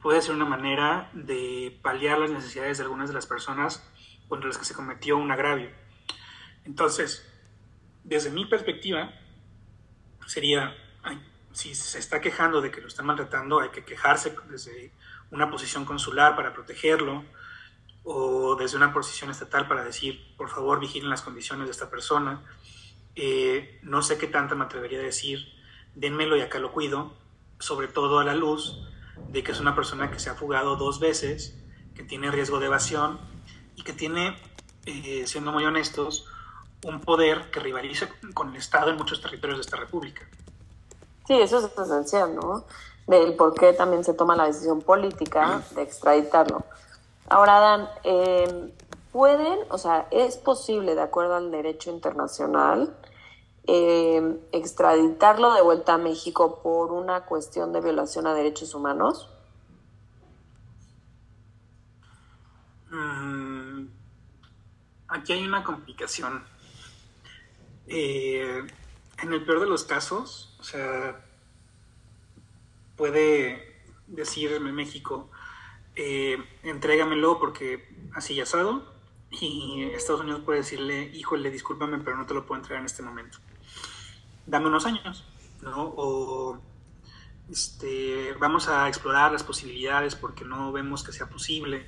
[0.01, 3.87] puede ser una manera de paliar las necesidades de algunas de las personas
[4.29, 5.71] contra las que se cometió un agravio.
[6.65, 7.27] Entonces,
[8.05, 9.13] desde mi perspectiva,
[10.27, 10.75] sería,
[11.53, 14.93] si se está quejando de que lo están maltratando, hay que quejarse desde
[15.31, 17.25] una posición consular para protegerlo,
[18.03, 22.43] o desde una posición estatal para decir, por favor, vigilen las condiciones de esta persona,
[23.17, 25.47] eh, no sé qué tanto me atrevería a decir,
[25.95, 27.13] denmelo y acá lo cuido,
[27.59, 28.87] sobre todo a la luz
[29.29, 31.57] de que es una persona que se ha fugado dos veces,
[31.95, 33.21] que tiene riesgo de evasión
[33.77, 34.37] y que tiene,
[34.87, 36.27] eh, siendo muy honestos,
[36.85, 40.23] un poder que rivaliza con el Estado en muchos territorios de esta República.
[41.27, 42.65] Sí, eso es esencial, ¿no?
[43.07, 46.65] Del por qué también se toma la decisión política de extraditarlo.
[47.29, 48.75] Ahora, Dan, eh,
[49.13, 52.97] pueden, o sea, es posible, de acuerdo al derecho internacional,
[53.67, 59.29] eh, extraditarlo de vuelta a México por una cuestión de violación a derechos humanos?
[62.91, 63.87] Mm,
[65.09, 66.45] aquí hay una complicación.
[67.87, 68.63] Eh,
[69.23, 71.25] en el peor de los casos, o sea,
[72.97, 75.31] puede decirme México,
[75.97, 78.91] eh, entrégamelo porque así ya asado,
[79.31, 83.03] y Estados Unidos puede decirle, híjole, discúlpame, pero no te lo puedo entregar en este
[83.03, 83.39] momento.
[84.51, 85.25] Dame unos años,
[85.63, 85.95] ¿no?
[85.97, 86.59] O
[87.49, 91.87] este, vamos a explorar las posibilidades porque no vemos que sea posible.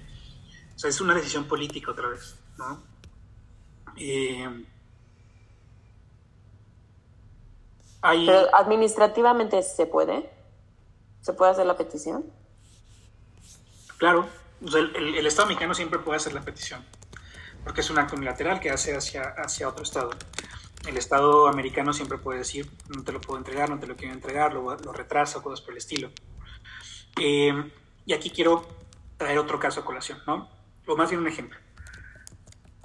[0.77, 2.83] O sea, es una decisión política otra vez, ¿no?
[3.97, 4.65] Eh,
[8.01, 10.31] pero administrativamente se puede.
[11.21, 12.25] ¿Se puede hacer la petición?
[13.97, 14.29] Claro,
[14.61, 16.85] el, el Estado mexicano siempre puede hacer la petición
[17.65, 20.11] porque es un acto unilateral que hace hacia, hacia otro Estado.
[20.87, 24.15] El Estado americano siempre puede decir, no te lo puedo entregar, no te lo quiero
[24.15, 26.11] entregar, lo, lo retrasa, cosas por el estilo.
[27.21, 27.71] Eh,
[28.05, 28.67] y aquí quiero
[29.17, 30.49] traer otro caso a colación, ¿no?
[30.87, 31.59] O más bien un ejemplo.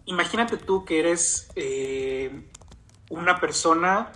[0.06, 2.50] Imagínate tú que eres eh,
[3.10, 4.12] una persona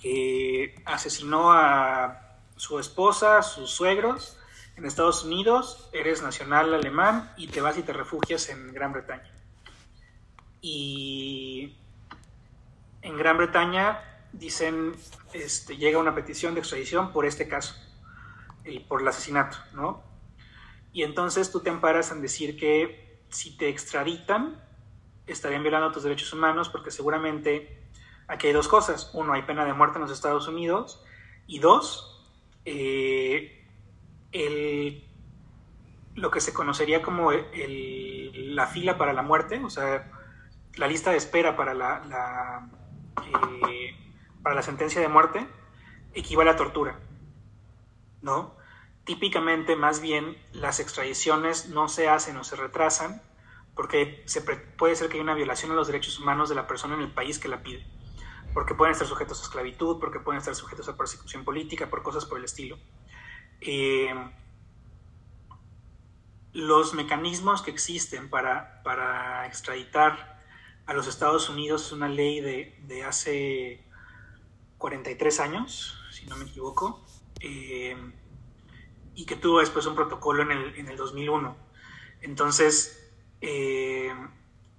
[0.00, 4.38] que asesinó a su esposa, sus suegros
[4.76, 9.30] en Estados Unidos, eres nacional alemán y te vas y te refugias en Gran Bretaña.
[10.60, 11.76] Y
[13.06, 14.00] en Gran Bretaña
[14.32, 14.94] dicen,
[15.32, 17.76] este, llega una petición de extradición por este caso,
[18.88, 20.02] por el asesinato, ¿no?
[20.92, 24.60] Y entonces tú te amparas en decir que si te extraditan,
[25.26, 27.80] estarían violando tus derechos humanos porque seguramente
[28.26, 29.10] aquí hay dos cosas.
[29.14, 31.04] Uno, hay pena de muerte en los Estados Unidos
[31.46, 32.26] y dos,
[32.64, 33.62] eh,
[36.16, 40.10] lo que se conocería como la fila para la muerte, o sea,
[40.76, 42.68] la lista de espera para la,
[43.68, 43.96] eh,
[44.42, 45.46] para la sentencia de muerte,
[46.14, 46.98] equivale a tortura,
[48.22, 48.54] ¿no?
[49.04, 53.22] Típicamente, más bien, las extradiciones no se hacen o se retrasan
[53.74, 56.94] porque se puede ser que haya una violación a los derechos humanos de la persona
[56.94, 57.86] en el país que la pide
[58.56, 62.24] porque pueden estar sujetos a esclavitud, porque pueden estar sujetos a persecución política, por cosas
[62.24, 62.78] por el estilo.
[63.60, 64.14] Eh,
[66.54, 70.35] los mecanismos que existen para, para, extraditar
[70.86, 73.84] a los Estados Unidos una ley de, de hace
[74.78, 77.04] 43 años, si no me equivoco,
[77.40, 77.96] eh,
[79.14, 81.56] y que tuvo después un protocolo en el, en el 2001.
[82.20, 84.14] Entonces, eh,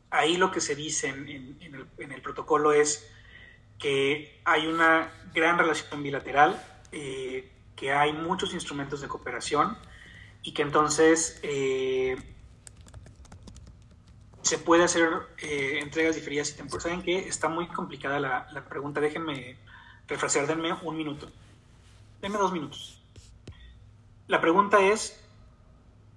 [0.09, 1.57] ahí lo que se dice en,
[1.99, 3.11] el, protocolo es
[3.79, 9.77] que hay una gran relación bilateral, eh, que hay muchos instrumentos de cooperación
[10.41, 11.39] y que entonces
[14.47, 15.09] se puede hacer
[15.41, 16.83] eh, entregas diferidas y temporales.
[16.83, 19.57] Saben que está muy complicada la, la, pregunta, déjenme
[20.07, 21.29] refrasear, denme un minuto,
[22.21, 23.01] denme dos minutos.
[24.27, 25.23] La pregunta es,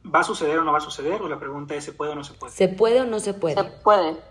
[0.03, 1.21] ¿va a suceder o no va a suceder?
[1.21, 2.53] O la pregunta es, ¿se puede o no se puede?
[2.53, 3.57] ¿Se puede o no se puede?
[3.57, 4.31] Se puede.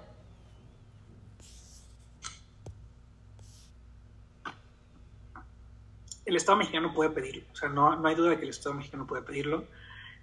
[6.29, 7.43] el Estado mexicano puede pedirlo.
[7.51, 9.65] O sea, no, no hay duda de que el Estado mexicano puede pedirlo.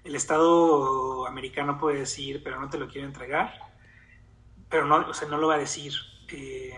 [0.07, 3.53] El Estado americano puede decir, pero no te lo quiero entregar.
[4.69, 5.92] Pero no, o sea, no lo va a decir.
[6.33, 6.73] Eh...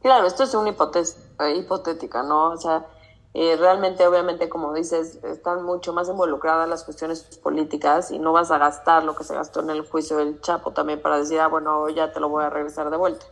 [0.00, 2.50] Claro, esto es una eh, hipotética, ¿no?
[2.50, 2.86] O sea,
[3.34, 8.50] eh, realmente, obviamente, como dices, están mucho más involucradas las cuestiones políticas y no vas
[8.52, 11.48] a gastar lo que se gastó en el juicio del Chapo también para decir, ah,
[11.48, 13.26] bueno, ya te lo voy a regresar de vuelta.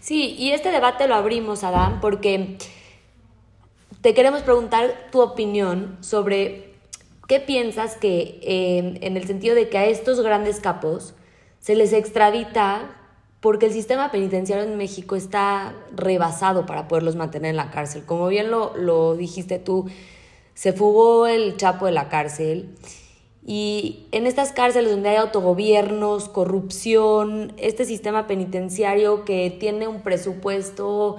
[0.00, 2.58] Sí, y este debate lo abrimos, Adán, porque
[4.00, 6.67] te queremos preguntar tu opinión sobre
[7.28, 11.14] qué piensas que eh, en el sentido de que a estos grandes capos
[11.60, 12.96] se les extradita
[13.40, 18.04] porque el sistema penitenciario en México está rebasado para poderlos mantener en la cárcel.
[18.04, 19.86] Como bien lo, lo dijiste tú,
[20.54, 22.74] se fugó el Chapo de la cárcel
[23.46, 31.16] y en estas cárceles donde hay autogobiernos, corrupción, este sistema penitenciario que tiene un presupuesto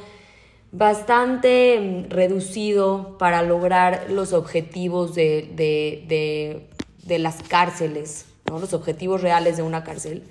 [0.72, 6.68] bastante mm, reducido para lograr los objetivos de,
[7.08, 8.60] las cárceles, ¿no?
[8.60, 10.24] los objetivos reales de una cárcel.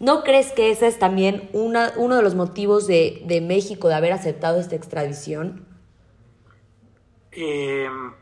[0.00, 4.12] ¿No crees que ese es también una, uno de los motivos de, México de haber
[4.12, 5.64] aceptado esta extradición?
[7.32, 8.12] Em,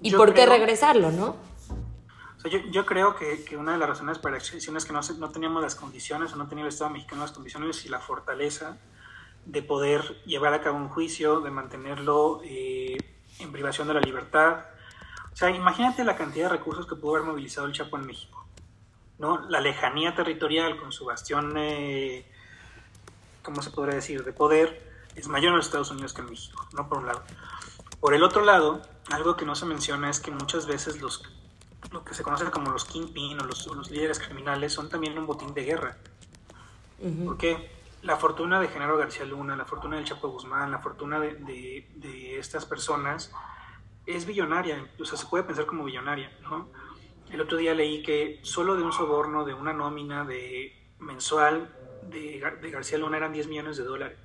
[0.00, 1.36] ¿Y por qué regresarlo, no?
[2.48, 5.62] Yo, creo que, una de las razones para la extradición es que no, no teníamos
[5.62, 8.78] las condiciones o no tenía el Estado mexicano las condiciones y la fortaleza
[9.44, 12.96] de poder llevar a cabo un juicio, de mantenerlo eh,
[13.38, 14.64] en privación de la libertad.
[15.32, 18.44] O sea, imagínate la cantidad de recursos que pudo haber movilizado el Chapo en México.
[19.18, 19.48] ¿no?
[19.48, 22.26] La lejanía territorial con su bastión, eh,
[23.42, 26.66] ¿cómo se podría decir?, de poder, es mayor en los Estados Unidos que en México,
[26.72, 26.88] ¿no?
[26.88, 27.22] Por un lado.
[28.00, 31.18] Por el otro lado, algo que no se menciona es que muchas veces los
[31.90, 35.26] lo que se conoce como los kingpin o los, los líderes criminales son también un
[35.26, 35.96] botín de guerra.
[37.24, 37.68] Porque
[38.02, 41.34] la fortuna de Genaro García Luna, la fortuna del Chapo Guzmán, la fortuna de,
[41.96, 43.32] de, estas personas
[44.06, 46.68] es billonaria, o sea, se puede pensar como billonaria, ¿no?
[47.30, 52.42] El otro día leí que solo de un soborno, de una nómina de mensual de,
[52.60, 54.18] de García Luna eran 10 millones de dólares.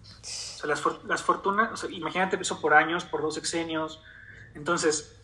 [0.00, 4.02] O sea, las, las fortunas, o sea, imagínate eso por años, por dos sexenios.
[4.54, 5.19] Entonces,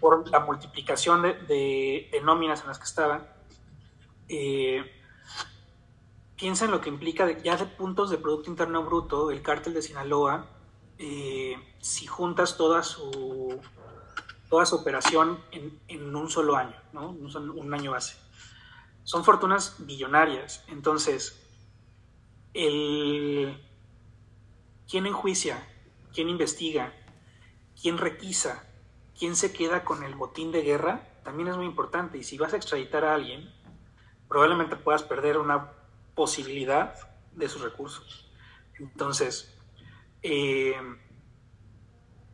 [0.00, 3.28] por la multiplicación de, nóminas en las que estaban,
[4.28, 4.84] eh,
[6.36, 9.82] piensa en lo que implica ya de puntos de Producto Interno Bruto, el cártel de
[9.82, 10.46] Sinaloa,
[10.98, 13.60] eh, si juntas toda su,
[14.48, 17.10] toda su operación en, un solo año, ¿no?
[17.10, 18.16] un, año base.
[19.04, 20.64] Son fortunas billonarias.
[20.68, 21.42] Entonces,
[22.52, 23.62] el,
[24.88, 25.66] ¿quién enjuicia
[26.12, 26.92] quién investiga,
[27.80, 28.64] quién requisa,
[29.20, 32.16] quién se queda con el botín de guerra, también es muy importante.
[32.16, 33.52] Y si vas a extraditar a alguien,
[34.28, 35.72] probablemente puedas perder una
[36.14, 36.94] posibilidad
[37.32, 38.32] de sus recursos.
[38.78, 39.54] Entonces,
[40.22, 40.74] eh,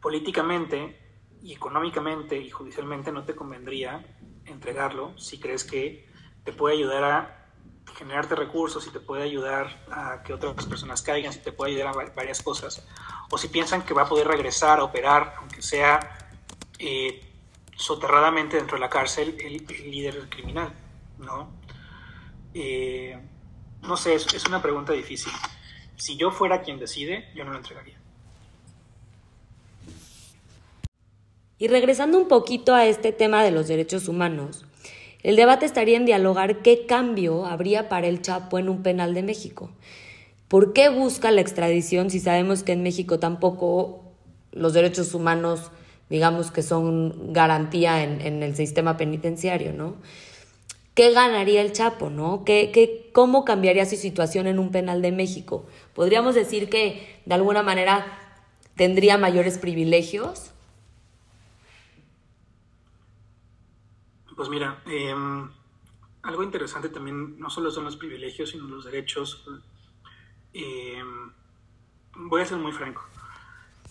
[0.01, 1.03] políticamente
[1.42, 4.07] y económicamente y judicialmente no te convendría
[4.44, 6.09] entregarlo si crees que
[6.44, 7.49] te puede ayudar a
[7.96, 11.88] generarte recursos, si te puede ayudar a que otras personas caigan, si te puede ayudar
[11.88, 12.87] a varias cosas,
[13.31, 16.26] o si piensan que va a poder regresar a operar, aunque sea
[16.79, 17.21] eh,
[17.77, 20.73] soterradamente dentro de la cárcel, el, líder criminal,
[21.19, 21.51] ¿no?
[22.55, 23.19] Eh,
[23.83, 25.33] no sé, es, es una pregunta difícil.
[25.97, 27.97] Si yo fuera quien decide, yo no lo entregaría.
[31.59, 34.67] Y regresando un poquito a este tema de los derechos humanos,
[35.23, 39.23] el debate estaría en dialogar qué cambio habría para el Chapo en un penal de
[39.23, 39.71] México.
[40.49, 44.05] ¿Por qué busca la extradición si sabemos que en México tampoco
[44.53, 45.73] los derechos humanos,
[46.09, 49.97] digamos que son garantía en, el sistema penitenciario, ¿no?
[50.95, 52.45] ¿Qué ganaría el Chapo, no?
[52.45, 55.66] ¿Qué, qué, ¿Cómo cambiaría su situación en un penal de México?
[55.95, 58.07] ¿Podríamos decir que de alguna manera
[58.77, 60.53] tendría mayores privilegios?
[64.37, 65.51] Pues mira, em,
[66.23, 69.45] algo interesante también no solo son los privilegios, sino los derechos.
[70.53, 71.33] Em,
[72.14, 73.05] voy a ser muy franco.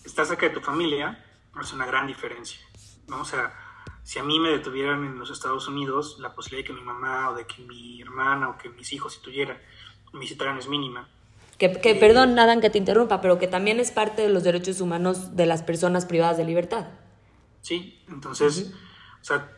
[0.04, 1.25] Estar cerca de tu familia
[1.60, 2.60] hace una gran diferencia.
[3.08, 3.20] ¿no?
[3.20, 3.54] O sea,
[4.02, 7.30] si a mí me detuvieran en los Estados Unidos, la posibilidad de que mi mamá
[7.30, 9.60] o de que mi hermana o que mis hijos si tuviera
[10.12, 11.08] me visitaran es mínima.
[11.58, 14.44] Que, que eh, perdón, Nadan, que te interrumpa, pero que también es parte de los
[14.44, 16.88] derechos humanos de las personas privadas de libertad.
[17.62, 18.72] Sí, entonces,
[19.20, 19.50] o sea,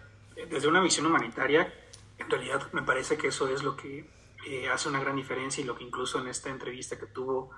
[0.48, 1.72] desde una visión humanitaria,
[2.18, 4.08] en realidad me parece que eso es lo que
[4.46, 7.50] eh, hace una gran diferencia y lo que incluso en esta entrevista que tuvo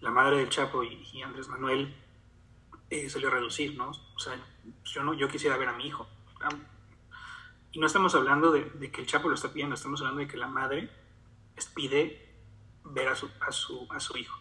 [0.00, 1.94] la madre del Chapo y, Andrés Manuel
[2.90, 3.90] eh, se le reducir, ¿no?
[3.90, 4.34] O sea,
[4.84, 6.06] yo, no, yo quisiera ver a mi hijo.
[7.72, 10.36] Y no estamos hablando de, que el Chapo lo está pidiendo, estamos hablando de que
[10.36, 10.90] la madre
[11.74, 12.34] pide
[12.84, 14.38] ver a su, a su, a su hijo.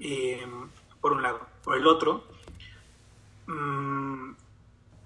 [0.00, 0.46] Eh,
[1.00, 1.46] por un lado.
[1.62, 2.24] Por el otro,
[3.46, 4.32] mmm,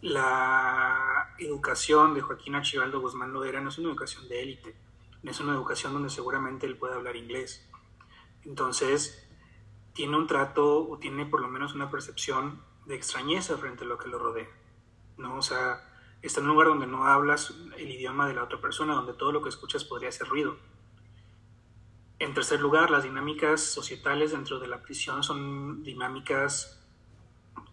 [0.02, 4.76] la educación de Joaquín Archibaldo Guzmán Lodera no es una educación de élite,
[5.22, 7.68] no es una educación donde seguramente él puede hablar inglés.
[8.44, 9.25] Entonces,
[9.96, 13.98] tiene un trato o tiene por lo menos una percepción de extrañeza frente a lo
[13.98, 14.46] que lo rodea.
[15.16, 15.36] ¿no?
[15.36, 15.82] O sea,
[16.22, 19.32] está en un lugar donde no hablas el idioma de la otra persona, donde todo
[19.32, 20.56] lo que escuchas podría ser ruido.
[22.18, 26.82] En tercer lugar, las dinámicas societales dentro de la prisión son dinámicas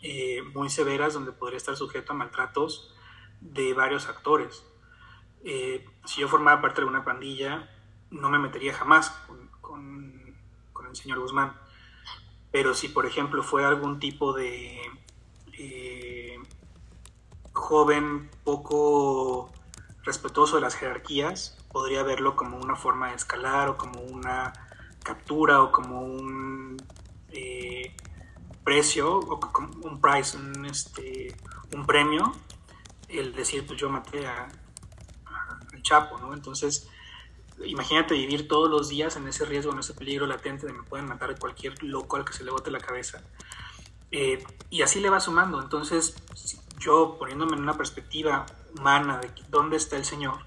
[0.01, 2.93] eh, muy severas donde podría estar sujeto a maltratos
[3.39, 4.65] de varios actores.
[5.43, 7.69] Eh, si yo formaba parte de una pandilla,
[8.11, 9.09] no me metería jamás
[9.61, 9.83] con,
[10.89, 11.57] el señor Guzmán.
[12.53, 14.77] Pero si, por ejemplo, fue algún tipo de
[15.57, 16.37] eh,
[17.51, 19.51] joven poco
[20.03, 24.53] respetuoso de las jerarquías, podría verlo como una forma de escalar o como una
[25.03, 26.77] captura o como un
[28.63, 29.39] precio o
[29.83, 31.35] un price, un, este,
[31.73, 32.31] un premio,
[33.09, 34.47] el decir, pues yo maté a,
[35.71, 36.33] al Chapo, ¿no?
[36.33, 36.89] Entonces,
[37.65, 41.07] imagínate vivir todos los días en ese riesgo, en ese peligro latente de me pueden
[41.07, 43.23] matar cualquier loco al que se le bote la cabeza.
[44.11, 45.61] Eh, y así le va sumando.
[45.61, 46.15] Entonces,
[46.79, 48.45] yo poniéndome en una perspectiva
[48.77, 50.39] humana de dónde está el Señor,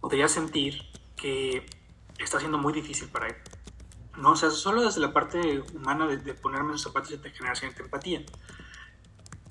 [0.00, 0.82] podría sentir
[1.16, 1.66] que
[2.18, 3.36] está siendo muy difícil para él.
[4.18, 4.32] ¿no?
[4.32, 7.56] O sea, solo desde la parte humana de, ponerme en sus zapatos y de generar
[7.56, 8.22] cierta empatía.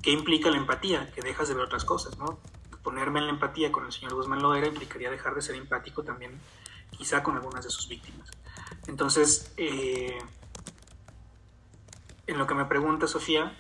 [0.02, 1.12] ¿Qué implica la empatía?
[1.14, 2.40] Que dejas de ver otras cosas, ¿no?
[2.84, 6.40] Ponerme en la empatía con el señor Guzmán Loera implicaría dejar de ser empático también,
[6.92, 8.30] quizá con algunas de sus víctimas.
[8.88, 10.18] Entonces, eh,
[12.26, 13.56] en lo que me pregunta Sofía,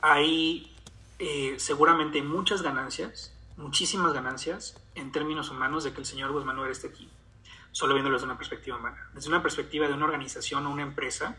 [0.00, 0.74] hay
[1.18, 6.88] eh, seguramente muchas ganancias, muchísimas ganancias en términos humanos de que el señor Guzmán esté
[6.88, 7.10] aquí
[7.74, 9.10] solo viéndolo desde una perspectiva humana.
[9.14, 11.36] Desde una perspectiva de una organización o una empresa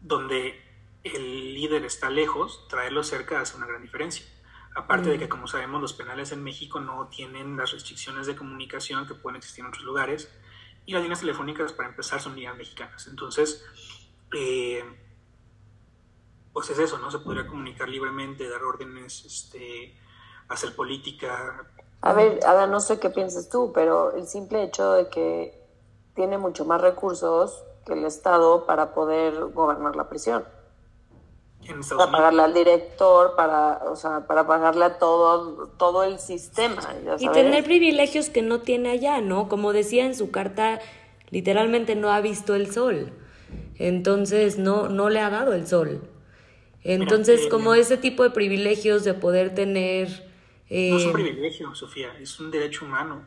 [0.00, 0.58] donde
[1.04, 4.24] el líder está lejos, traerlo cerca hace una gran diferencia.
[4.74, 5.28] Aparte de que, mm.
[5.28, 9.64] como sabemos, los penales en México no tienen las restricciones de comunicación que pueden existir
[9.64, 10.30] en otros lugares
[10.86, 13.06] y las líneas telefónicas, para empezar, son líneas mexicanas.
[13.06, 13.64] Entonces,
[14.34, 14.84] eh,
[16.52, 17.10] pues es eso, ¿no?
[17.10, 19.96] Se podría comunicar libremente, dar órdenes, este,
[20.48, 21.66] hacer política,
[22.04, 25.56] a ver, Ada, no sé qué piensas tú, pero el simple hecho de que
[26.16, 30.44] tiene mucho más recursos que el Estado para poder gobernar la prisión.
[31.96, 36.82] Para pagarle al director, para, o sea, para pagarle a todo, todo el sistema.
[37.18, 39.48] Y tener privilegios que no tiene allá, ¿no?
[39.48, 40.80] Como decía en su carta,
[41.30, 43.12] literalmente no ha visto el sol.
[43.78, 46.08] Entonces no, no le ha dado el sol.
[46.84, 50.08] Entonces, como ese tipo de privilegios de poder tener...
[50.68, 53.22] no es un privilegio, Sofía, es un derecho humano.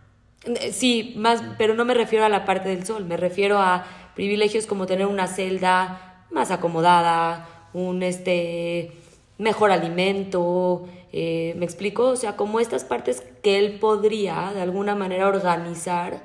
[0.71, 4.67] Sí, más, pero no me refiero a la parte del sol, me refiero a privilegios
[4.67, 8.91] como tener una celda más acomodada, un este
[9.37, 12.07] mejor alimento, eh, ¿me explico?
[12.07, 16.23] O sea, como estas partes que él podría de alguna manera organizar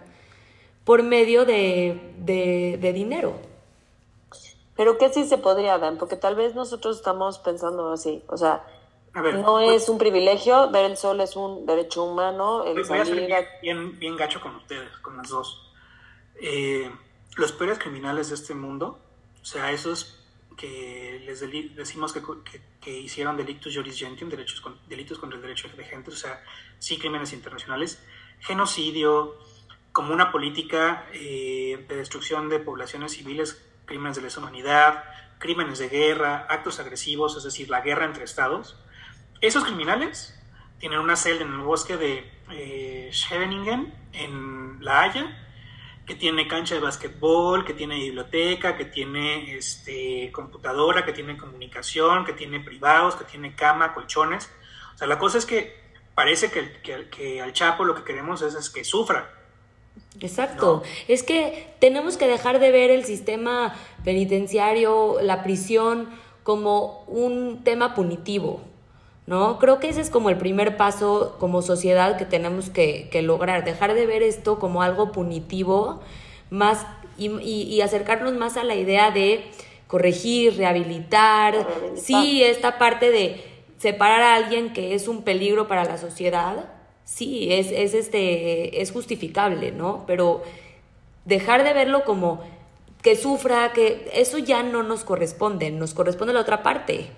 [0.84, 3.34] por medio de, de, dinero.
[4.76, 5.98] Pero ¿qué sí se podría, dar?
[5.98, 8.64] Porque tal vez nosotros estamos pensando así, o sea,
[9.12, 12.64] no pues es un privilegio, ver el sol es un derecho humano.
[12.64, 13.28] El voy a ser
[13.60, 15.68] bien, bien, gacho con ustedes, con las dos.
[16.40, 16.88] Eh,
[17.36, 19.00] los peores criminales de este mundo,
[19.42, 20.19] o sea, esos
[20.60, 21.40] que les
[21.74, 22.20] decimos que,
[22.82, 26.44] que, hicieron delictos juris gentium, derechos delitos contra el derecho de gente, o sea,
[26.78, 28.04] sí crímenes internacionales,
[28.40, 29.38] genocidio,
[29.92, 35.04] como una política eh, de destrucción de poblaciones civiles, crímenes de lesa humanidad,
[35.38, 38.76] crímenes de guerra, actos agresivos, es decir, la guerra entre estados.
[39.40, 40.38] Esos criminales
[40.78, 45.49] tienen una celda en el bosque de eh, Scheveningen, en La Haya,
[46.06, 52.24] que tiene cancha de básquetbol, que tiene biblioteca, que tiene este, computadora, que tiene comunicación,
[52.24, 54.50] que tiene privados, que tiene cama, colchones.
[54.94, 55.80] O sea, la cosa es que
[56.14, 59.30] parece que, que, al Chapo lo que queremos es, que sufra.
[60.20, 60.82] Exacto.
[61.08, 63.74] Es que tenemos que dejar de ver el sistema
[64.04, 66.08] penitenciario, la prisión,
[66.42, 68.69] como un tema punitivo.
[69.26, 69.58] ¿No?
[69.58, 73.94] Creo que ese es como el primer paso como sociedad que tenemos que, lograr, dejar
[73.94, 76.00] de ver esto como algo punitivo
[76.50, 79.44] más y, acercarnos más a la idea de
[79.86, 83.44] corregir, rehabilitar, sí, esta parte de
[83.78, 86.70] separar a alguien que es un peligro para la sociedad,
[87.04, 90.04] sí, es, es, este, es justificable, ¿no?
[90.06, 90.42] Pero
[91.24, 92.40] dejar de verlo como
[93.02, 97.10] que sufra, que eso ya no nos corresponde, nos corresponde la otra parte.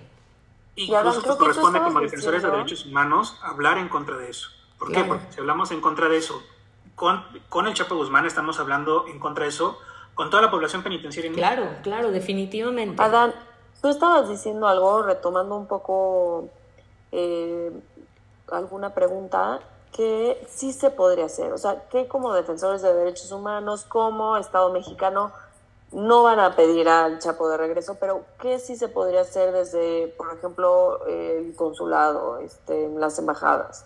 [0.75, 4.49] Incluso nos corresponde como defensores de derechos humanos hablar en contra de eso.
[4.79, 5.03] ¿Por qué?
[5.03, 6.41] Porque si hablamos en contra de eso,
[6.95, 9.77] con, con el Chapo Guzmán estamos hablando en contra de eso
[10.13, 11.31] con toda la población penitenciaria.
[11.31, 13.01] claro, claro, definitivamente.
[13.01, 13.33] Adán,
[13.81, 16.49] tú estabas diciendo algo, retomando un poco
[17.11, 17.71] eh,
[18.51, 19.59] alguna pregunta
[19.91, 21.53] que sí se podría hacer.
[21.53, 25.31] O sea, que como defensores de derechos humanos, como Estado mexicano,
[25.93, 30.07] no van a pedir al Chapo de regreso, pero ¿qué sí se podría hacer desde,
[30.17, 33.85] por ejemplo, el consulado, este, las embajadas?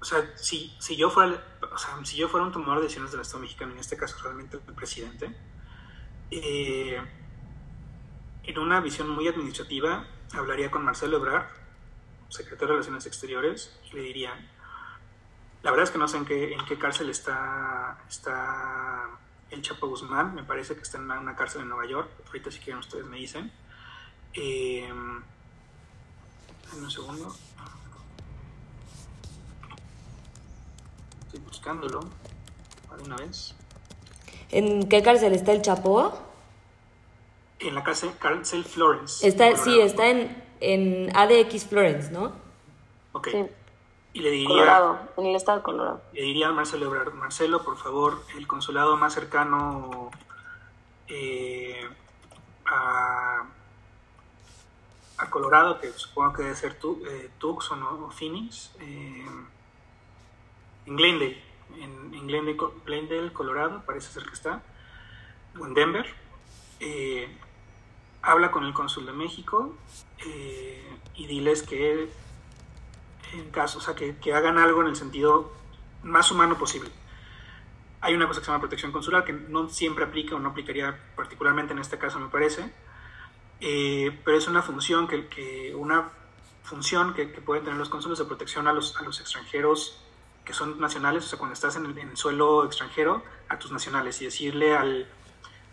[0.00, 3.12] O sea, si, si, yo fuera, o sea, si yo fuera un tomador de decisiones
[3.12, 5.34] del Estado mexicano, en este caso realmente el presidente,
[6.30, 7.00] eh,
[8.44, 11.46] en una visión muy administrativa, hablaría con Marcelo Ebrard,
[12.28, 14.32] secretario de Relaciones Exteriores, y le diría,
[15.62, 19.18] la verdad es que no sé en qué, en qué cárcel está, está
[19.50, 22.58] el Chapo Guzmán, me parece que está en una, cárcel en Nueva York, ahorita si
[22.58, 23.50] quieren ustedes me dicen.
[24.34, 24.88] Eh,
[26.76, 27.34] un segundo.
[31.26, 32.00] Estoy buscándolo,
[32.88, 33.54] para una vez.
[34.50, 36.12] ¿En qué cárcel está el Chapo?
[37.58, 39.26] En la cárcel, cárcel Florence.
[39.26, 42.32] Está, sí, está en, en ADX Florence, ¿no?
[43.12, 43.28] Ok.
[44.16, 46.00] Y le diría, Colorado, en el estado de Colorado.
[46.14, 50.10] Le diría a Marcelo Ebrard, Marcelo, por favor, el consulado más cercano
[51.06, 51.86] eh,
[52.64, 53.44] a,
[55.28, 59.26] Colorado, que supongo que debe ser eh, Tucson o, Phoenix, eh,
[60.86, 61.42] en Glendale,
[61.78, 62.26] en,
[62.86, 64.62] Glendale, Colorado, parece ser que está,
[65.60, 66.06] o en Denver.
[68.22, 69.74] habla con el cónsul de México
[71.14, 72.08] y diles que
[73.32, 75.52] en caso, o sea, que, que, hagan algo en el sentido
[76.02, 76.90] más humano posible.
[78.00, 80.98] Hay una cosa que se llama protección consular, que no siempre aplica o no aplicaría
[81.16, 82.72] particularmente en este caso, me parece,
[83.60, 86.10] eh, pero es una función que, que una
[86.62, 90.02] función que, que, pueden tener los cónsules de protección a los, a los extranjeros
[90.46, 93.72] que son nacionales, o sea, cuando estás en el, en el suelo extranjero, a tus
[93.72, 95.08] nacionales, y decirle al...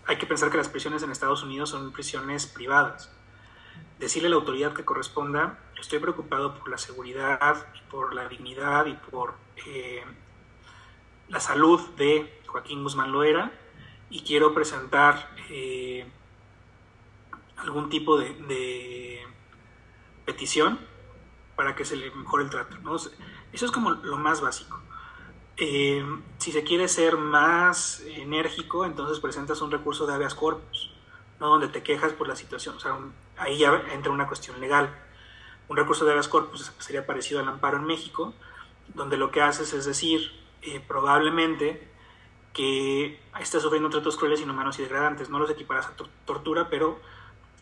[0.08, 3.12] Hay que pensar que las prisiones en Estados Unidos son prisiones privadas.
[4.04, 8.96] Decirle a la autoridad que corresponda estoy preocupado por la seguridad, por la dignidad y
[8.96, 9.36] por
[9.66, 10.04] eh,
[11.30, 13.54] la salud de Joaquín Guzmán Loera
[14.10, 16.06] y quiero presentar eh,
[17.56, 19.26] algún tipo de,
[20.26, 20.82] petición
[21.56, 22.76] para que se le mejore el trato.
[23.54, 24.82] Eso es como lo más básico.
[25.56, 26.06] Eh,
[26.40, 30.92] si se quiere ser más enérgico, entonces presentas un recurso de habeas corpus,
[31.40, 31.48] ¿no?
[31.48, 32.76] donde te quejas por la situación.
[32.76, 32.98] O sea,
[33.38, 34.94] ahí ya entra una cuestión legal.
[35.68, 38.34] Un recurso de habeas corpus sería parecido al amparo en México,
[38.94, 40.32] donde lo que haces es decir,
[40.62, 41.88] eh, probablemente
[42.54, 45.30] que está sufriendo tratos crueles, inhumanos y degradantes.
[45.30, 47.00] No los equiparas a tortura, pero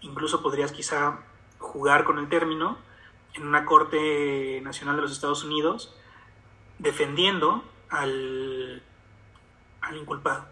[0.01, 1.19] incluso podrías quizá
[1.59, 2.77] jugar con el término
[3.33, 5.95] en una Corte Nacional de los Estados Unidos
[6.79, 8.83] defendiendo al,
[9.81, 10.45] al inculpado.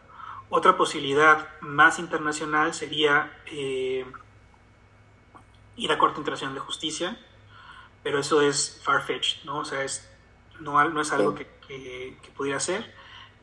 [0.49, 4.05] Otra posibilidad más internacional sería eh,
[5.79, 7.17] ir a Corte Internacional de Justicia,
[8.03, 9.59] pero eso es far-fetched, ¿no?
[9.59, 10.09] O sea, es,
[10.59, 12.93] no, no es algo que, que, que, pudiera ser.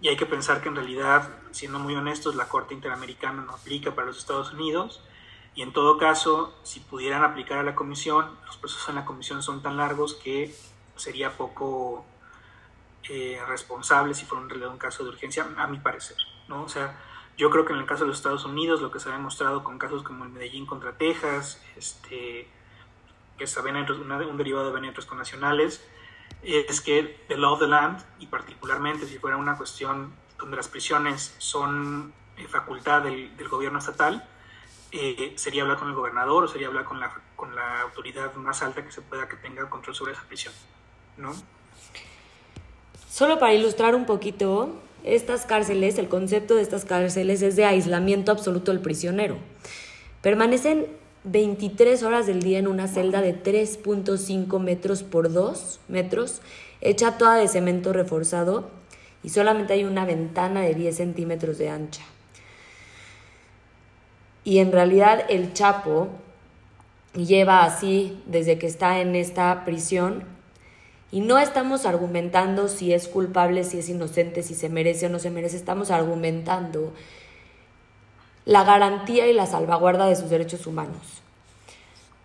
[0.01, 3.95] Y hay que pensar que en realidad, siendo muy honestos, la Corte Interamericana no aplica
[3.95, 5.03] para los Estados Unidos.
[5.55, 9.43] Y en todo caso, si pudieran aplicar a la Comisión, los procesos en la Comisión
[9.43, 10.55] son tan largos que
[10.97, 12.05] sería poco
[13.09, 16.17] eh, responsable si fuera un caso de urgencia, a mi parecer.
[16.49, 16.63] ¿no?
[16.63, 16.99] O sea,
[17.37, 19.63] yo creo que en el caso de los Estados Unidos, lo que se ha demostrado
[19.63, 22.49] con casos como el Medellín contra Texas, este,
[23.37, 25.87] que es un derivado de venetos nacionales,
[26.43, 30.69] es que the law of the land, y particularmente si fuera una cuestión donde las
[30.69, 34.27] prisiones son eh, facultad del, del, gobierno estatal,
[34.93, 38.63] eh, sería hablar con el gobernador o sería hablar con la, con la autoridad más
[38.63, 40.55] alta que se pueda que tenga control sobre esa prisión,
[41.17, 41.35] ¿no?
[43.09, 48.33] Solo para ilustrar un poquito, estas cárceles, el concepto de estas cárceles es de aislamiento
[48.33, 49.37] absoluto del prisionero.
[50.21, 50.87] Permanecen
[51.25, 56.43] 23 horas del día en una celda de 3.5 metros por 2 metros,
[56.81, 58.69] hecha toda de cemento reforzado
[59.23, 62.03] y solamente hay una ventana de 10 centímetros de ancha.
[64.45, 66.09] Y en realidad el Chapo
[67.15, 70.36] lleva así desde que está en esta prisión
[71.11, 75.19] y no estamos argumentando si es culpable, si es inocente, si se merece o no
[75.19, 76.93] se merece, estamos argumentando
[78.45, 81.23] la garantía y la salvaguarda de sus derechos humanos.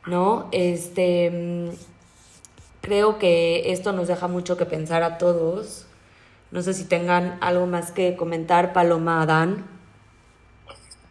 [0.08, 0.48] ¿No?
[0.52, 1.72] Este
[2.82, 5.86] creo que esto nos deja mucho que pensar a todos.
[6.50, 9.66] No sé si tengan algo más que comentar, Paloma, Adán.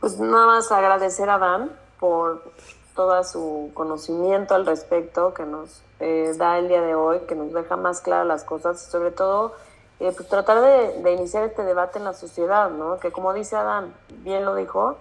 [0.00, 2.52] Pues nada más agradecer a Dan por
[3.00, 7.50] todo su conocimiento al respecto que nos eh, da el día de hoy, que nos
[7.54, 9.54] deja más claras las cosas y sobre todo
[10.00, 12.98] eh, pues tratar de, de, iniciar este debate en la sociedad, ¿no?
[12.98, 14.98] Que como dice Adán, bien lo dijo,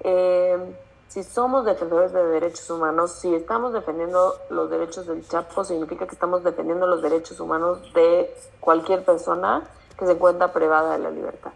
[0.00, 0.58] eh,
[1.06, 6.14] si somos defensores de derechos humanos, si estamos defendiendo los derechos del Chapo, significa que
[6.14, 9.62] estamos defendiendo los derechos humanos de cualquier persona
[9.96, 11.52] que se encuentra privada de la libertad.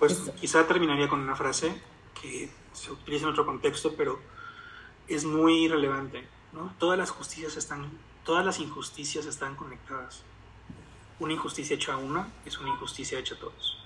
[0.00, 1.80] Pues quizá terminaría con una frase
[2.20, 4.18] que se utiliza en otro contexto, pero
[5.14, 6.26] es muy relevante.
[6.52, 6.72] ¿no?
[6.78, 7.90] Todas las justicias están,
[8.24, 10.22] todas las injusticias están conectadas.
[11.20, 13.78] Una injusticia hecha a una es una injusticia hecha a todos.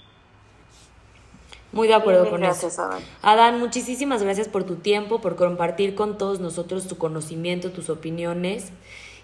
[1.73, 2.83] Muy de acuerdo con gracias, eso.
[2.83, 3.03] Adán.
[3.23, 8.73] Adán, muchísimas gracias por tu tiempo, por compartir con todos nosotros tu conocimiento, tus opiniones.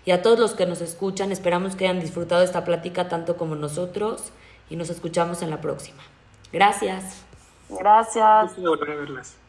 [0.04, 3.54] Y a todos los que nos escuchan, esperamos que hayan disfrutado esta plática tanto como
[3.54, 4.32] nosotros
[4.68, 6.02] y nos escuchamos en la próxima.
[6.52, 7.22] Gracias.
[7.70, 8.56] Gracias.
[8.56, 9.41] Gusto